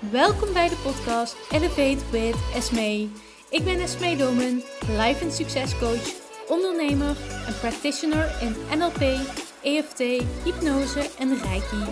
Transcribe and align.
Welkom 0.00 0.52
bij 0.52 0.68
de 0.68 0.76
podcast 0.76 1.36
Elevate 1.50 1.98
with 2.10 2.36
Esme. 2.54 3.08
Ik 3.50 3.64
ben 3.64 3.80
Esme 3.80 4.16
Domen, 4.16 4.62
life 4.96 5.24
en 5.24 5.32
succescoach, 5.32 6.12
ondernemer 6.48 7.16
en 7.46 7.58
practitioner 7.60 8.36
in 8.40 8.78
NLP, 8.78 9.18
EFT, 9.62 9.98
hypnose 10.44 11.10
en 11.18 11.38
Reiki. 11.42 11.90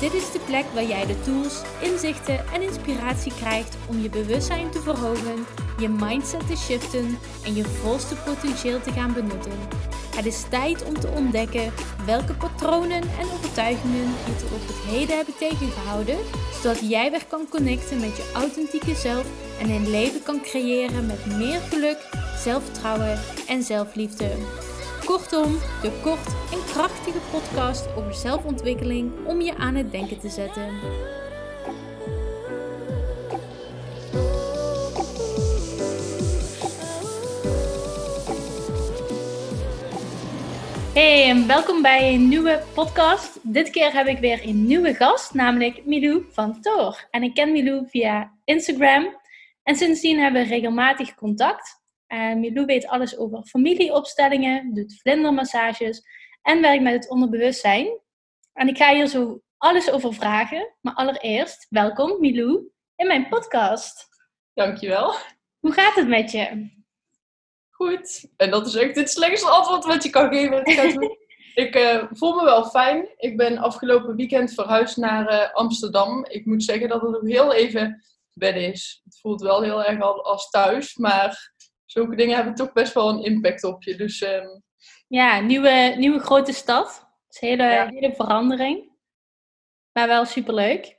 Dit 0.00 0.12
is 0.12 0.32
de 0.32 0.40
plek 0.46 0.64
waar 0.74 0.84
jij 0.84 1.06
de 1.06 1.20
tools, 1.20 1.62
inzichten 1.80 2.46
en 2.52 2.62
inspiratie 2.62 3.32
krijgt 3.34 3.76
om 3.88 4.02
je 4.02 4.10
bewustzijn 4.10 4.70
te 4.70 4.80
verhogen, 4.80 5.46
je 5.78 5.88
mindset 5.88 6.46
te 6.46 6.56
shiften 6.56 7.18
en 7.44 7.54
je 7.54 7.64
volste 7.64 8.14
potentieel 8.14 8.80
te 8.80 8.92
gaan 8.92 9.12
benutten. 9.12 9.58
Het 10.16 10.26
is 10.26 10.44
tijd 10.48 10.84
om 10.84 11.00
te 11.00 11.08
ontdekken 11.08 11.72
welke 12.06 12.34
patronen 12.34 13.02
en 13.02 13.30
overtuigingen 13.34 14.14
je 14.26 14.36
tot 14.36 14.52
op 14.52 14.66
het 14.66 14.76
heden 14.76 15.16
hebben 15.16 15.36
tegengehouden, 15.38 16.16
zodat 16.62 16.90
jij 16.90 17.10
weer 17.10 17.24
kan 17.28 17.48
connecten 17.48 18.00
met 18.00 18.16
je 18.16 18.30
authentieke 18.34 18.94
zelf 18.94 19.26
en 19.60 19.70
een 19.70 19.90
leven 19.90 20.22
kan 20.22 20.40
creëren 20.40 21.06
met 21.06 21.26
meer 21.26 21.60
geluk, 21.60 22.08
zelfvertrouwen 22.36 23.18
en 23.48 23.62
zelfliefde. 23.62 24.28
Kortom, 25.04 25.58
de 25.82 25.90
kort 26.02 26.26
en 26.26 26.64
krachtige 26.72 27.18
podcast 27.30 27.86
over 27.96 28.14
zelfontwikkeling 28.14 29.12
om 29.26 29.40
je 29.40 29.56
aan 29.56 29.74
het 29.74 29.90
denken 29.90 30.18
te 30.18 30.28
zetten. 30.28 30.68
Hey 41.00 41.28
en 41.28 41.46
welkom 41.46 41.82
bij 41.82 42.14
een 42.14 42.28
nieuwe 42.28 42.62
podcast. 42.74 43.52
Dit 43.52 43.70
keer 43.70 43.92
heb 43.92 44.06
ik 44.06 44.18
weer 44.18 44.40
een 44.42 44.66
nieuwe 44.66 44.94
gast, 44.94 45.34
namelijk 45.34 45.86
Milou 45.86 46.24
van 46.30 46.60
Toor. 46.60 47.08
En 47.10 47.22
ik 47.22 47.34
ken 47.34 47.52
Milou 47.52 47.86
via 47.88 48.38
Instagram 48.44 49.20
en 49.62 49.76
sindsdien 49.76 50.18
hebben 50.18 50.42
we 50.42 50.48
regelmatig 50.48 51.14
contact. 51.14 51.82
En 52.06 52.40
Milou 52.40 52.66
weet 52.66 52.86
alles 52.86 53.18
over 53.18 53.42
familieopstellingen, 53.42 54.74
doet 54.74 55.00
vlindermassages 55.00 56.02
en 56.42 56.60
werkt 56.60 56.82
met 56.82 56.92
het 56.92 57.10
onderbewustzijn. 57.10 58.00
En 58.52 58.68
ik 58.68 58.76
ga 58.76 58.94
hier 58.94 59.06
zo 59.06 59.40
alles 59.56 59.90
over 59.90 60.14
vragen. 60.14 60.74
Maar 60.80 60.94
allereerst, 60.94 61.66
welkom 61.68 62.20
Milou 62.20 62.70
in 62.96 63.06
mijn 63.06 63.28
podcast. 63.28 64.08
Dankjewel. 64.54 65.14
Hoe 65.58 65.72
gaat 65.72 65.94
het 65.94 66.08
met 66.08 66.30
je? 66.30 66.78
Goed. 67.80 68.24
En 68.36 68.50
dat 68.50 68.66
is 68.66 68.74
echt 68.74 68.96
het 68.96 69.10
slechtste 69.10 69.48
antwoord 69.48 69.84
wat 69.84 70.02
je 70.02 70.10
kan 70.10 70.32
geven. 70.32 70.64
ik 71.54 71.76
uh, 71.76 72.04
voel 72.18 72.34
me 72.34 72.44
wel 72.44 72.64
fijn. 72.64 73.08
Ik 73.16 73.36
ben 73.36 73.58
afgelopen 73.58 74.16
weekend 74.16 74.54
verhuisd 74.54 74.96
naar 74.96 75.32
uh, 75.32 75.54
Amsterdam. 75.54 76.24
Ik 76.24 76.46
moet 76.46 76.62
zeggen 76.64 76.88
dat 76.88 77.00
het 77.00 77.10
nog 77.10 77.22
heel 77.22 77.52
even 77.52 78.04
wennen 78.32 78.72
is. 78.72 79.00
Het 79.04 79.20
voelt 79.20 79.40
wel 79.40 79.62
heel 79.62 79.84
erg 79.84 80.00
als 80.02 80.50
thuis, 80.50 80.96
maar 80.96 81.52
zulke 81.84 82.16
dingen 82.16 82.36
hebben 82.36 82.54
toch 82.54 82.72
best 82.72 82.92
wel 82.92 83.08
een 83.08 83.24
impact 83.24 83.64
op 83.64 83.82
je. 83.82 83.96
Dus, 83.96 84.22
um... 84.22 84.62
Ja, 85.08 85.40
nieuwe, 85.40 85.94
nieuwe 85.98 86.20
grote 86.20 86.52
stad. 86.52 87.08
Het 87.26 87.34
is 87.34 87.40
een 87.40 87.48
hele, 87.48 87.90
hele 87.94 88.14
verandering. 88.14 88.92
Maar 89.92 90.08
wel 90.08 90.24
superleuk. 90.24 90.98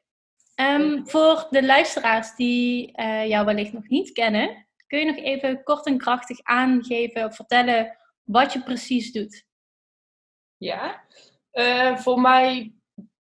Um, 0.56 1.08
voor 1.08 1.48
de 1.50 1.66
luisteraars 1.66 2.36
die 2.36 2.94
uh, 3.00 3.28
jou 3.28 3.46
wellicht 3.46 3.74
nog 3.74 3.88
niet 3.88 4.12
kennen, 4.12 4.68
kun 4.92 5.00
je 5.00 5.06
nog 5.06 5.16
even 5.16 5.64
kort 5.64 5.86
en 5.86 5.98
krachtig 5.98 6.40
aangeven 6.44 7.26
of 7.26 7.36
vertellen 7.36 7.98
wat 8.24 8.54
je 8.54 8.64
precies 8.64 9.12
doet? 9.12 9.46
Ja, 10.58 11.04
uh, 11.54 11.98
voor 11.98 12.22
mij 12.22 12.74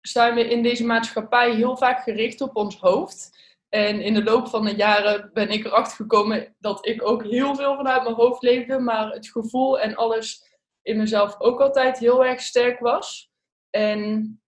zijn 0.00 0.34
we 0.34 0.50
in 0.50 0.62
deze 0.62 0.84
maatschappij 0.84 1.54
heel 1.54 1.76
vaak 1.76 2.02
gericht 2.02 2.40
op 2.40 2.56
ons 2.56 2.76
hoofd. 2.76 3.40
En 3.68 4.00
in 4.00 4.14
de 4.14 4.22
loop 4.22 4.48
van 4.48 4.64
de 4.64 4.74
jaren 4.74 5.30
ben 5.32 5.48
ik 5.50 5.64
erachter 5.64 5.96
gekomen 5.96 6.56
dat 6.58 6.86
ik 6.86 7.06
ook 7.06 7.24
heel 7.24 7.54
veel 7.54 7.76
vanuit 7.76 8.02
mijn 8.02 8.14
hoofd 8.14 8.42
leefde, 8.42 8.78
maar 8.78 9.10
het 9.10 9.28
gevoel 9.28 9.80
en 9.80 9.94
alles 9.94 10.56
in 10.82 10.96
mezelf 10.96 11.40
ook 11.40 11.60
altijd 11.60 11.98
heel 11.98 12.24
erg 12.24 12.40
sterk 12.40 12.78
was. 12.78 13.30
En 13.70 14.41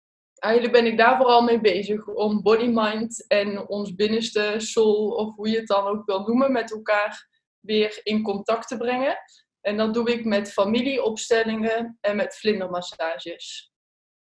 eigenlijk 0.42 0.72
ben 0.72 0.86
ik 0.86 0.98
daar 0.98 1.16
vooral 1.16 1.42
mee 1.42 1.60
bezig 1.60 2.06
om 2.06 2.42
body, 2.42 2.66
mind 2.66 3.26
en 3.28 3.68
ons 3.68 3.94
binnenste 3.94 4.54
soul, 4.56 5.08
of 5.08 5.34
hoe 5.34 5.48
je 5.48 5.56
het 5.56 5.66
dan 5.66 5.86
ook 5.86 6.06
wil 6.06 6.20
noemen, 6.20 6.52
met 6.52 6.72
elkaar 6.72 7.28
weer 7.60 8.00
in 8.02 8.22
contact 8.22 8.68
te 8.68 8.76
brengen. 8.76 9.16
En 9.60 9.76
dat 9.76 9.94
doe 9.94 10.12
ik 10.12 10.24
met 10.24 10.52
familieopstellingen 10.52 11.98
en 12.00 12.16
met 12.16 12.36
vlindermassages. 12.36 13.72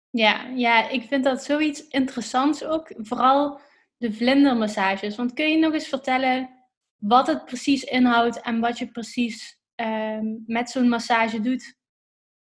Ja, 0.09 0.45
ja, 0.45 0.89
ik 0.89 1.03
vind 1.03 1.23
dat 1.23 1.43
zoiets 1.43 1.87
interessants 1.87 2.63
ook. 2.63 2.93
Vooral 2.97 3.59
de 3.97 4.13
vlindermassages. 4.13 5.15
Want 5.15 5.33
kun 5.33 5.49
je 5.49 5.57
nog 5.57 5.73
eens 5.73 5.87
vertellen 5.87 6.49
wat 6.97 7.27
het 7.27 7.45
precies 7.45 7.83
inhoudt 7.83 8.41
en 8.41 8.59
wat 8.59 8.77
je 8.77 8.87
precies 8.87 9.59
ehm, 9.75 10.25
met 10.45 10.69
zo'n 10.69 10.89
massage 10.89 11.41
doet? 11.41 11.75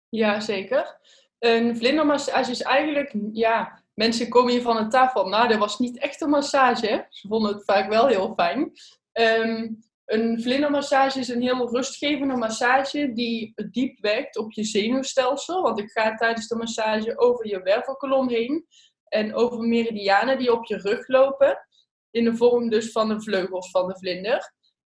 Ja, 0.09 0.39
zeker. 0.39 0.99
Een 1.39 1.77
vlindermassage 1.77 2.51
is 2.51 2.61
eigenlijk, 2.61 3.15
ja, 3.31 3.83
mensen 3.93 4.29
komen 4.29 4.51
hier 4.51 4.61
van 4.61 4.83
de 4.83 4.87
tafel. 4.87 5.27
Nou, 5.27 5.47
dat 5.47 5.57
was 5.57 5.79
niet 5.79 5.97
echt 5.97 6.21
een 6.21 6.29
massage. 6.29 7.05
Ze 7.09 7.27
vonden 7.27 7.53
het 7.53 7.63
vaak 7.63 7.89
wel 7.89 8.07
heel 8.07 8.33
fijn. 8.35 8.71
Ehm, 9.11 9.67
een 10.05 10.41
vlindermassage 10.41 11.19
is 11.19 11.27
een 11.27 11.41
heel 11.41 11.69
rustgevende 11.69 12.35
massage 12.35 13.13
die 13.13 13.53
diep 13.71 13.99
werkt 13.99 14.37
op 14.37 14.51
je 14.51 14.63
zenuwstelsel. 14.63 15.61
Want 15.61 15.79
ik 15.79 15.91
ga 15.91 16.15
tijdens 16.15 16.47
de 16.47 16.55
massage 16.55 17.17
over 17.17 17.47
je 17.47 17.61
wervelkolom 17.61 18.29
heen 18.29 18.65
en 19.07 19.33
over 19.33 19.59
meridianen 19.59 20.37
die 20.37 20.53
op 20.53 20.65
je 20.65 20.77
rug 20.77 21.07
lopen. 21.07 21.67
In 22.11 22.23
de 22.23 22.35
vorm 22.35 22.69
dus 22.69 22.91
van 22.91 23.07
de 23.07 23.21
vleugels 23.21 23.71
van 23.71 23.87
de 23.87 23.97
vlinder. 23.97 24.53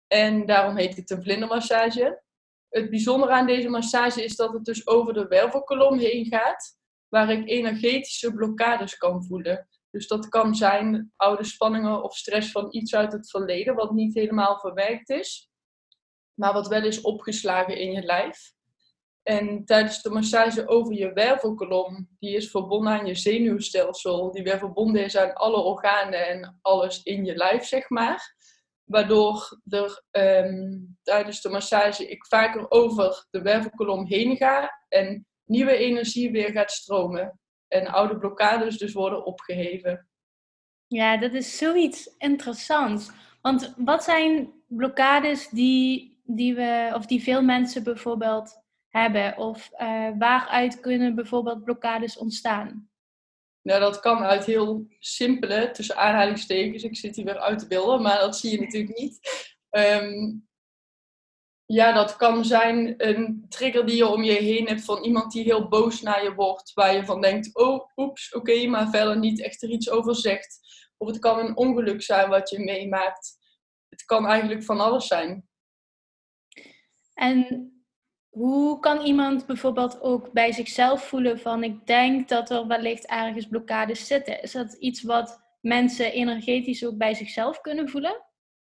En 0.08 0.46
daarom 0.46 0.78
heet 0.78 0.96
het 0.96 1.10
een 1.10 1.24
vlindermassage. 1.24 2.22
Het 2.70 2.90
bijzondere 2.90 3.32
aan 3.32 3.46
deze 3.46 3.70
massage 3.70 4.24
is 4.24 4.36
dat 4.36 4.54
het 4.54 4.66
dus 4.66 4.88
over 4.88 5.14
de 5.14 5.28
wervelkolom 5.28 5.98
heen 5.98 6.26
gaat, 6.26 6.78
waar 7.08 7.30
ik 7.30 7.48
energetische 7.48 8.34
blokkades 8.34 8.98
kan 8.98 9.26
voelen. 9.26 9.68
Dus 9.92 10.08
dat 10.08 10.30
kan 10.30 10.56
zijn 10.56 11.14
oude 11.16 11.44
spanningen 11.44 12.04
of 12.04 12.18
stress 12.18 12.52
van 12.52 12.68
iets 12.70 12.96
uit 12.96 13.12
het 13.12 13.30
verleden, 13.30 13.76
wat 13.76 13.92
niet 13.92 14.14
helemaal 14.14 14.60
verwerkt 14.60 15.10
is, 15.10 15.50
maar 16.34 16.54
wat 16.54 16.68
wel 16.68 16.84
is 16.84 17.02
opgeslagen 17.02 17.78
in 17.78 17.92
je 17.92 18.02
lijf. 18.02 18.54
En 19.24 19.66
tijdens 19.66 20.02
de 20.02 20.10
massage 20.10 20.68
over 20.68 20.94
je 20.94 21.14
wervelkolom, 21.14 22.10
die 22.20 22.36
is 22.36 22.52
verbonden 22.52 22.92
aan 22.92 23.06
je 23.06 23.16
zenuwstelsel, 23.16 24.32
die 24.32 24.44
weer 24.44 24.58
verbonden 24.58 25.04
is 25.04 25.18
aan 25.18 25.34
alle 25.34 25.62
organen 25.62 26.28
en 26.28 26.60
alles 26.62 27.04
in 27.04 27.26
je 27.26 27.36
lijf, 27.36 27.66
zeg 27.66 27.90
maar. 27.90 28.38
Waardoor 28.90 29.60
er 29.68 30.04
um, 30.46 30.98
tijdens 31.04 31.42
de 31.42 31.50
massage 31.50 32.10
ik 32.10 32.26
vaker 32.26 32.72
over 32.72 33.26
de 33.30 33.42
wervelkolom 33.42 34.06
heen 34.06 34.38
ga 34.38 34.84
en 34.88 35.28
nieuwe 35.46 35.78
energie 35.78 36.32
weer 36.32 36.52
gaat 36.52 36.72
stromen. 36.72 37.40
En 37.68 37.88
oude 37.88 38.18
blokkades 38.18 38.78
dus 38.78 38.94
worden 38.94 39.26
opgeheven. 39.26 40.10
Ja, 40.88 41.18
dat 41.18 41.34
is 41.34 41.58
zoiets 41.58 42.16
interessants. 42.18 43.12
Want 43.42 43.74
wat 43.78 44.04
zijn 44.04 44.54
blokkades 44.68 45.50
die, 45.50 46.20
die 46.24 46.56
we, 46.56 46.92
of 46.96 47.06
die 47.06 47.24
veel 47.24 47.42
mensen 47.42 47.84
bijvoorbeeld 47.84 48.62
hebben? 48.88 49.38
Of 49.38 49.70
uh, 49.74 50.10
waaruit 50.18 50.80
kunnen 50.80 51.16
bijvoorbeeld 51.16 51.64
blokkades 51.64 52.18
ontstaan? 52.18 52.89
Nou, 53.62 53.80
dat 53.80 54.00
kan 54.00 54.24
uit 54.24 54.46
heel 54.46 54.88
simpele, 55.00 55.72
tussen 55.72 55.98
aanhalingstekens, 55.98 56.84
ik 56.84 56.98
zit 56.98 57.16
hier 57.16 57.26
weer 57.26 57.40
uit 57.40 57.60
te 57.60 57.68
beelden, 57.68 58.02
maar 58.02 58.20
dat 58.20 58.38
zie 58.38 58.52
je 58.52 58.60
natuurlijk 58.60 58.98
niet. 58.98 59.20
Um, 59.70 60.48
ja, 61.66 61.92
dat 61.92 62.16
kan 62.16 62.46
zijn 62.46 62.94
een 62.98 63.46
trigger 63.50 63.86
die 63.86 63.96
je 63.96 64.08
om 64.08 64.24
je 64.24 64.32
heen 64.32 64.68
hebt 64.68 64.84
van 64.84 65.04
iemand 65.04 65.32
die 65.32 65.44
heel 65.44 65.68
boos 65.68 66.02
naar 66.02 66.24
je 66.24 66.34
wordt, 66.34 66.74
waar 66.74 66.94
je 66.94 67.06
van 67.06 67.22
denkt, 67.22 67.56
oh, 67.56 67.90
oeps, 67.96 68.34
oké, 68.34 68.68
maar 68.68 68.90
verder 68.90 69.20
niet 69.20 69.42
echt 69.42 69.64
er 69.64 69.70
iets 69.70 69.90
over 69.90 70.16
zegt. 70.16 70.60
Of 70.98 71.08
het 71.08 71.20
kan 71.20 71.40
een 71.40 71.58
ongeluk 71.58 72.02
zijn 72.02 72.30
wat 72.30 72.50
je 72.50 72.60
meemaakt. 72.60 73.38
Het 73.90 74.06
kan 74.06 74.28
eigenlijk 74.28 74.64
van 74.64 74.80
alles 74.80 75.08
zijn. 75.08 75.50
En 77.14 77.72
hoe 78.30 78.80
kan 78.80 79.02
iemand 79.02 79.46
bijvoorbeeld 79.46 80.02
ook 80.02 80.32
bij 80.32 80.52
zichzelf 80.52 81.04
voelen 81.04 81.40
van 81.40 81.64
ik 81.64 81.88
denk 81.88 82.30
dat 82.30 82.50
er 82.50 82.68
wellicht 82.68 83.06
ergens 83.06 83.48
blokkades 83.48 84.08
zitten? 84.08 84.42
Is 84.42 84.52
dat 84.52 84.74
iets 84.74 85.04
wat 85.04 85.42
mensen 85.62 86.12
energetisch 86.12 86.86
ook 86.86 86.98
bij 86.98 87.14
zichzelf 87.14 87.62
kunnen 87.62 87.90
voelen? 87.90 88.26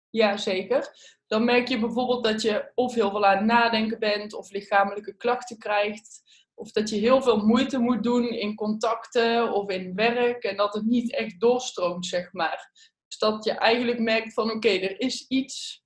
Ja, 0.09 0.37
zeker. 0.37 0.89
Dan 1.27 1.43
merk 1.43 1.67
je 1.67 1.79
bijvoorbeeld 1.79 2.23
dat 2.23 2.41
je 2.41 2.71
of 2.75 2.93
heel 2.93 3.09
veel 3.09 3.25
aan 3.25 3.37
het 3.37 3.45
nadenken 3.45 3.99
bent 3.99 4.33
of 4.33 4.51
lichamelijke 4.51 5.15
klachten 5.15 5.57
krijgt. 5.57 6.21
Of 6.53 6.71
dat 6.71 6.89
je 6.89 6.95
heel 6.95 7.21
veel 7.21 7.45
moeite 7.45 7.77
moet 7.77 8.03
doen 8.03 8.29
in 8.29 8.55
contacten 8.55 9.53
of 9.53 9.69
in 9.69 9.95
werk 9.95 10.43
en 10.43 10.57
dat 10.57 10.73
het 10.73 10.85
niet 10.85 11.13
echt 11.13 11.39
doorstroomt, 11.39 12.05
zeg 12.05 12.33
maar. 12.33 12.71
Dus 13.07 13.17
dat 13.17 13.43
je 13.43 13.51
eigenlijk 13.51 13.99
merkt 13.99 14.33
van 14.33 14.51
oké, 14.51 14.69
er 14.69 14.99
is 14.99 15.27
iets 15.27 15.83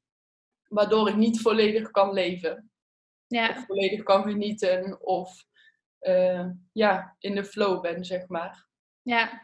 waardoor 0.67 1.09
ik 1.09 1.15
niet 1.15 1.41
volledig 1.41 1.91
kan 1.91 2.13
leven 2.13 2.72
ja. 3.33 3.49
of 3.49 3.65
volledig 3.65 4.03
kan 4.03 4.23
genieten 4.23 5.01
of 5.01 5.45
uh, 6.01 6.45
ja, 6.71 7.15
in 7.19 7.35
de 7.35 7.45
flow 7.45 7.81
ben, 7.81 8.05
zeg 8.05 8.27
maar. 8.27 8.67
Ja, 9.01 9.41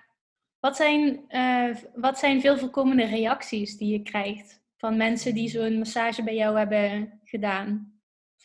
Wat 0.59 0.75
zijn, 0.75 1.25
uh, 1.29 1.75
wat 1.93 2.19
zijn 2.19 2.41
veel 2.41 2.57
voorkomende 2.57 3.05
reacties 3.05 3.77
die 3.77 3.91
je 3.91 4.01
krijgt 4.01 4.61
van 4.77 4.97
mensen 4.97 5.33
die 5.33 5.49
zo'n 5.49 5.77
massage 5.77 6.23
bij 6.23 6.35
jou 6.35 6.57
hebben 6.57 7.19
gedaan? 7.23 7.99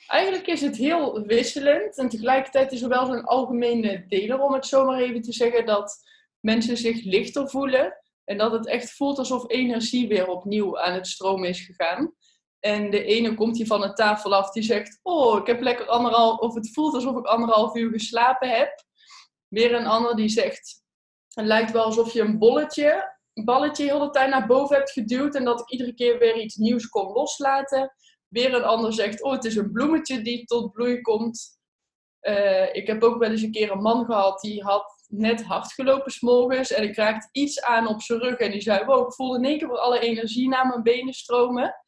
Eigenlijk 0.06 0.46
is 0.46 0.60
het 0.60 0.76
heel 0.76 1.26
wisselend 1.26 1.98
en 1.98 2.08
tegelijkertijd 2.08 2.72
is 2.72 2.82
er 2.82 2.88
wel 2.88 3.06
zo'n 3.06 3.24
algemene 3.24 4.04
deler, 4.08 4.40
om 4.40 4.52
het 4.52 4.66
zomaar 4.66 5.00
even 5.00 5.22
te 5.22 5.32
zeggen, 5.32 5.66
dat 5.66 6.02
mensen 6.40 6.76
zich 6.76 7.04
lichter 7.04 7.48
voelen 7.48 7.96
en 8.24 8.38
dat 8.38 8.52
het 8.52 8.66
echt 8.66 8.92
voelt 8.92 9.18
alsof 9.18 9.50
energie 9.50 10.08
weer 10.08 10.28
opnieuw 10.28 10.78
aan 10.78 10.94
het 10.94 11.06
stromen 11.06 11.48
is 11.48 11.60
gegaan. 11.60 12.14
En 12.64 12.90
de 12.90 13.04
ene 13.04 13.34
komt 13.34 13.56
hier 13.56 13.66
van 13.66 13.80
de 13.80 13.92
tafel 13.92 14.34
af 14.34 14.50
die 14.50 14.62
zegt: 14.62 15.00
Oh, 15.02 15.38
ik 15.38 15.46
heb 15.46 15.60
lekker 15.60 15.86
anderhalf, 15.86 16.38
of 16.38 16.54
het 16.54 16.72
voelt 16.72 16.94
alsof 16.94 17.16
ik 17.16 17.26
anderhalf 17.26 17.74
uur 17.74 17.90
geslapen 17.90 18.48
heb. 18.48 18.84
Weer 19.48 19.74
een 19.74 19.86
ander 19.86 20.16
die 20.16 20.28
zegt: 20.28 20.82
Het 21.28 21.44
lijkt 21.44 21.70
wel 21.70 21.84
alsof 21.84 22.12
je 22.12 22.20
een 22.20 22.38
bolletje, 22.38 23.16
balletje 23.44 23.84
heel 23.84 23.98
de 23.98 24.10
tijd 24.10 24.30
naar 24.30 24.46
boven 24.46 24.76
hebt 24.76 24.90
geduwd 24.90 25.34
en 25.34 25.44
dat 25.44 25.60
ik 25.60 25.70
iedere 25.70 25.94
keer 25.94 26.18
weer 26.18 26.36
iets 26.36 26.56
nieuws 26.56 26.88
kon 26.88 27.12
loslaten. 27.12 27.92
Weer 28.28 28.54
een 28.54 28.64
ander 28.64 28.92
zegt: 28.92 29.22
Oh, 29.22 29.32
het 29.32 29.44
is 29.44 29.56
een 29.56 29.72
bloemetje 29.72 30.22
die 30.22 30.44
tot 30.44 30.72
bloei 30.72 31.00
komt. 31.00 31.58
Uh, 32.20 32.74
ik 32.74 32.86
heb 32.86 33.02
ook 33.02 33.18
wel 33.18 33.30
eens 33.30 33.42
een 33.42 33.52
keer 33.52 33.70
een 33.70 33.82
man 33.82 34.04
gehad 34.04 34.40
die 34.40 34.62
had 34.62 35.04
net 35.08 35.42
hard 35.42 35.72
gelopen 35.72 36.12
s'morgens 36.12 36.72
en 36.72 36.82
ik 36.82 36.96
raakte 36.96 37.28
iets 37.32 37.62
aan 37.62 37.88
op 37.88 38.02
zijn 38.02 38.18
rug 38.18 38.36
en 38.36 38.50
die 38.50 38.60
zei: 38.60 38.84
Wow, 38.84 39.06
ik 39.06 39.12
voelde 39.12 39.36
in 39.36 39.44
één 39.44 39.58
keer 39.58 39.78
alle 39.78 39.98
energie 39.98 40.48
naar 40.48 40.66
mijn 40.66 40.82
benen 40.82 41.14
stromen. 41.14 41.83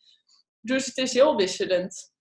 Dus 0.67 0.87
het 0.87 0.97
is 0.97 1.13
heel 1.13 1.37
wisselend. 1.37 2.15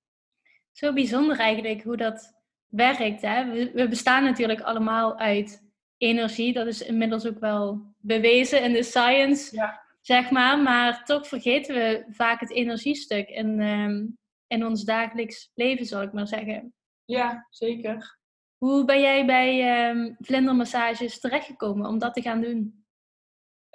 Zo 0.72 0.94
bijzonder 0.94 1.40
eigenlijk 1.40 1.84
hoe 1.84 1.98
dat 1.98 2.34
werkt. 2.68 3.22
Hè? 3.22 3.52
We, 3.52 3.72
we 3.74 3.88
bestaan 3.88 4.24
natuurlijk 4.24 4.62
allemaal 4.62 5.18
uit 5.18 5.64
energie. 5.98 6.54
Dat 6.54 6.68
is 6.68 6.82
inmiddels 6.82 7.28
ook 7.28 7.40
wel 7.40 7.94
bewezen 7.98 8.64
in 8.64 8.74
de 8.74 8.84
science, 8.84 9.56
ja. 9.56 9.82
zeg 10.02 10.30
maar. 10.32 10.60
Maar 10.60 11.04
toch 11.04 11.28
vergeten 11.28 11.76
we 11.76 12.06
vaak 12.10 12.40
het 12.40 12.52
energiestuk 12.52 13.30
in, 13.30 13.60
um, 13.60 14.18
in 14.48 14.66
ons 14.66 14.84
dagelijks 14.84 15.52
leven, 15.54 15.86
zal 15.86 16.02
ik 16.02 16.14
maar 16.14 16.28
zeggen. 16.28 16.74
Ja, 17.06 17.48
zeker. 17.50 18.20
Hoe 18.58 18.86
ben 18.86 19.02
jij 19.02 19.26
bij 19.26 19.90
um, 19.90 20.16
vlindermassages 20.20 21.20
terechtgekomen 21.20 21.88
om 21.88 22.00
dat 22.00 22.14
te 22.14 22.22
gaan 22.22 22.42
doen? 22.42 22.85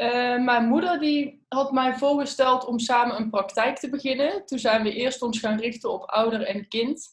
Uh, 0.01 0.45
mijn 0.45 0.69
moeder 0.69 0.99
die 0.99 1.45
had 1.49 1.73
mij 1.73 1.95
voorgesteld 1.95 2.65
om 2.65 2.79
samen 2.79 3.17
een 3.17 3.31
praktijk 3.31 3.79
te 3.79 3.89
beginnen. 3.89 4.47
Toen 4.47 4.59
zijn 4.59 4.83
we 4.83 4.93
eerst 4.93 5.23
ons 5.23 5.39
gaan 5.39 5.59
richten 5.59 5.93
op 5.93 6.03
ouder 6.03 6.43
en 6.43 6.69
kind. 6.69 7.09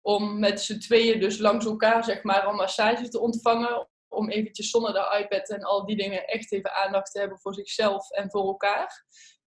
Om 0.00 0.38
met 0.38 0.60
z'n 0.60 0.78
tweeën 0.78 1.20
dus 1.20 1.38
langs 1.38 1.66
elkaar 1.66 2.04
zeg 2.04 2.22
maar 2.22 2.46
een 2.46 2.54
massage 2.54 3.08
te 3.08 3.20
ontvangen. 3.20 3.88
Om 4.08 4.30
eventjes 4.30 4.70
zonder 4.70 4.92
de 4.92 5.18
iPad 5.22 5.50
en 5.50 5.62
al 5.62 5.86
die 5.86 5.96
dingen 5.96 6.26
echt 6.26 6.52
even 6.52 6.74
aandacht 6.74 7.12
te 7.12 7.18
hebben 7.18 7.38
voor 7.38 7.54
zichzelf 7.54 8.10
en 8.10 8.30
voor 8.30 8.46
elkaar. 8.46 9.04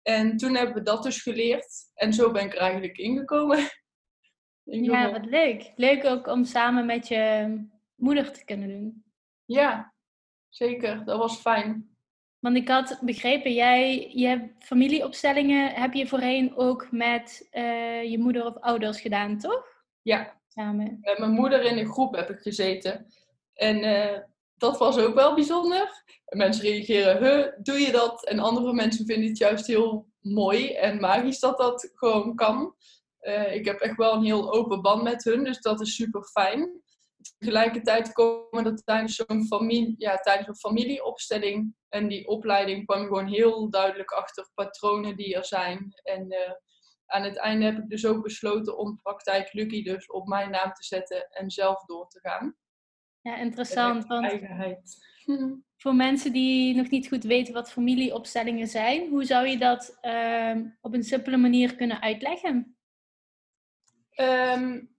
En 0.02 0.36
toen 0.36 0.54
hebben 0.54 0.74
we 0.74 0.82
dat 0.82 1.02
dus 1.02 1.22
geleerd. 1.22 1.90
En 1.94 2.12
zo 2.12 2.30
ben 2.30 2.44
ik 2.44 2.52
er 2.52 2.60
eigenlijk 2.60 2.98
ingekomen. 2.98 3.58
Ja, 4.70 5.12
wat 5.12 5.24
leuk. 5.24 5.72
Leuk 5.76 6.04
ook 6.04 6.26
om 6.26 6.44
samen 6.44 6.86
met 6.86 7.08
je 7.08 7.56
moeder 7.94 8.32
te 8.32 8.44
kunnen 8.44 8.68
doen. 8.68 9.04
Ja, 9.44 9.94
zeker. 10.48 11.04
Dat 11.04 11.18
was 11.18 11.36
fijn. 11.36 11.97
Want 12.40 12.56
ik 12.56 12.68
had 12.68 12.98
begrepen, 13.00 13.52
jij 13.54 14.10
je 14.14 14.26
hebt 14.26 14.64
familieopstellingen 14.64 15.72
heb 15.72 15.92
je 15.92 16.06
voorheen 16.06 16.56
ook 16.56 16.88
met 16.90 17.48
uh, 17.52 18.10
je 18.10 18.18
moeder 18.18 18.46
of 18.46 18.56
ouders 18.60 19.00
gedaan, 19.00 19.38
toch? 19.38 19.66
Ja. 20.02 20.36
Samen. 20.58 20.98
Met 21.00 21.18
mijn 21.18 21.30
moeder 21.30 21.62
in 21.62 21.78
een 21.78 21.92
groep 21.92 22.16
heb 22.16 22.30
ik 22.30 22.38
gezeten. 22.38 23.06
En 23.54 23.84
uh, 23.84 24.18
dat 24.56 24.78
was 24.78 24.98
ook 24.98 25.14
wel 25.14 25.34
bijzonder. 25.34 26.02
mensen 26.24 26.64
reageren, 26.64 27.24
huh, 27.24 27.46
doe 27.62 27.78
je 27.78 27.92
dat? 27.92 28.26
En 28.26 28.38
andere 28.38 28.72
mensen 28.72 29.06
vinden 29.06 29.28
het 29.28 29.38
juist 29.38 29.66
heel 29.66 30.08
mooi 30.20 30.72
en 30.72 31.00
magisch 31.00 31.40
dat 31.40 31.58
dat 31.58 31.90
gewoon 31.94 32.34
kan. 32.34 32.74
Uh, 33.20 33.54
ik 33.54 33.64
heb 33.64 33.80
echt 33.80 33.96
wel 33.96 34.14
een 34.14 34.24
heel 34.24 34.52
open 34.52 34.82
band 34.82 35.02
met 35.02 35.24
hun, 35.24 35.44
dus 35.44 35.60
dat 35.60 35.80
is 35.80 35.94
super 35.94 36.22
fijn. 36.22 36.82
Tegelijkertijd 37.38 38.12
komen 38.12 38.64
er 38.64 38.82
tijdens 38.82 39.14
zo'n 39.14 39.46
familie, 39.46 39.94
ja, 39.96 40.16
tijdens 40.16 40.48
een 40.48 40.56
familieopstelling 40.56 41.74
en 41.88 42.08
die 42.08 42.28
opleiding 42.28 42.86
kwam 42.86 43.00
je 43.00 43.06
gewoon 43.06 43.26
heel 43.26 43.70
duidelijk 43.70 44.10
achter 44.10 44.50
patronen 44.54 45.16
die 45.16 45.34
er 45.34 45.44
zijn. 45.44 45.92
En 46.02 46.32
uh, 46.32 46.52
aan 47.06 47.22
het 47.22 47.36
einde 47.36 47.64
heb 47.64 47.78
ik 47.78 47.88
dus 47.88 48.06
ook 48.06 48.22
besloten 48.22 48.78
om 48.78 49.00
praktijk 49.02 49.52
Lucky 49.52 49.82
dus 49.82 50.06
op 50.06 50.26
mijn 50.26 50.50
naam 50.50 50.72
te 50.72 50.84
zetten 50.84 51.28
en 51.30 51.50
zelf 51.50 51.84
door 51.84 52.08
te 52.08 52.20
gaan. 52.20 52.56
Ja, 53.20 53.36
interessant. 53.36 54.06
Want 54.06 54.24
eigenheid. 54.24 54.96
voor 55.82 55.94
mensen 55.94 56.32
die 56.32 56.74
nog 56.74 56.90
niet 56.90 57.08
goed 57.08 57.24
weten 57.24 57.54
wat 57.54 57.72
familieopstellingen 57.72 58.68
zijn, 58.68 59.08
hoe 59.08 59.24
zou 59.24 59.46
je 59.46 59.58
dat 59.58 59.98
uh, 60.02 60.56
op 60.80 60.94
een 60.94 61.02
simpele 61.02 61.36
manier 61.36 61.76
kunnen 61.76 62.00
uitleggen? 62.00 62.76
Um, 64.20 64.96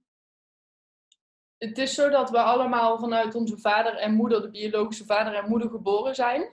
het 1.59 1.77
is 1.77 1.93
zo 1.93 2.09
dat 2.09 2.29
we 2.29 2.41
allemaal 2.41 2.99
vanuit 2.99 3.35
onze 3.35 3.57
vader 3.57 3.95
en 3.95 4.13
moeder, 4.13 4.41
de 4.41 4.49
biologische 4.49 5.05
vader 5.05 5.33
en 5.33 5.49
moeder, 5.49 5.69
geboren 5.69 6.15
zijn. 6.15 6.51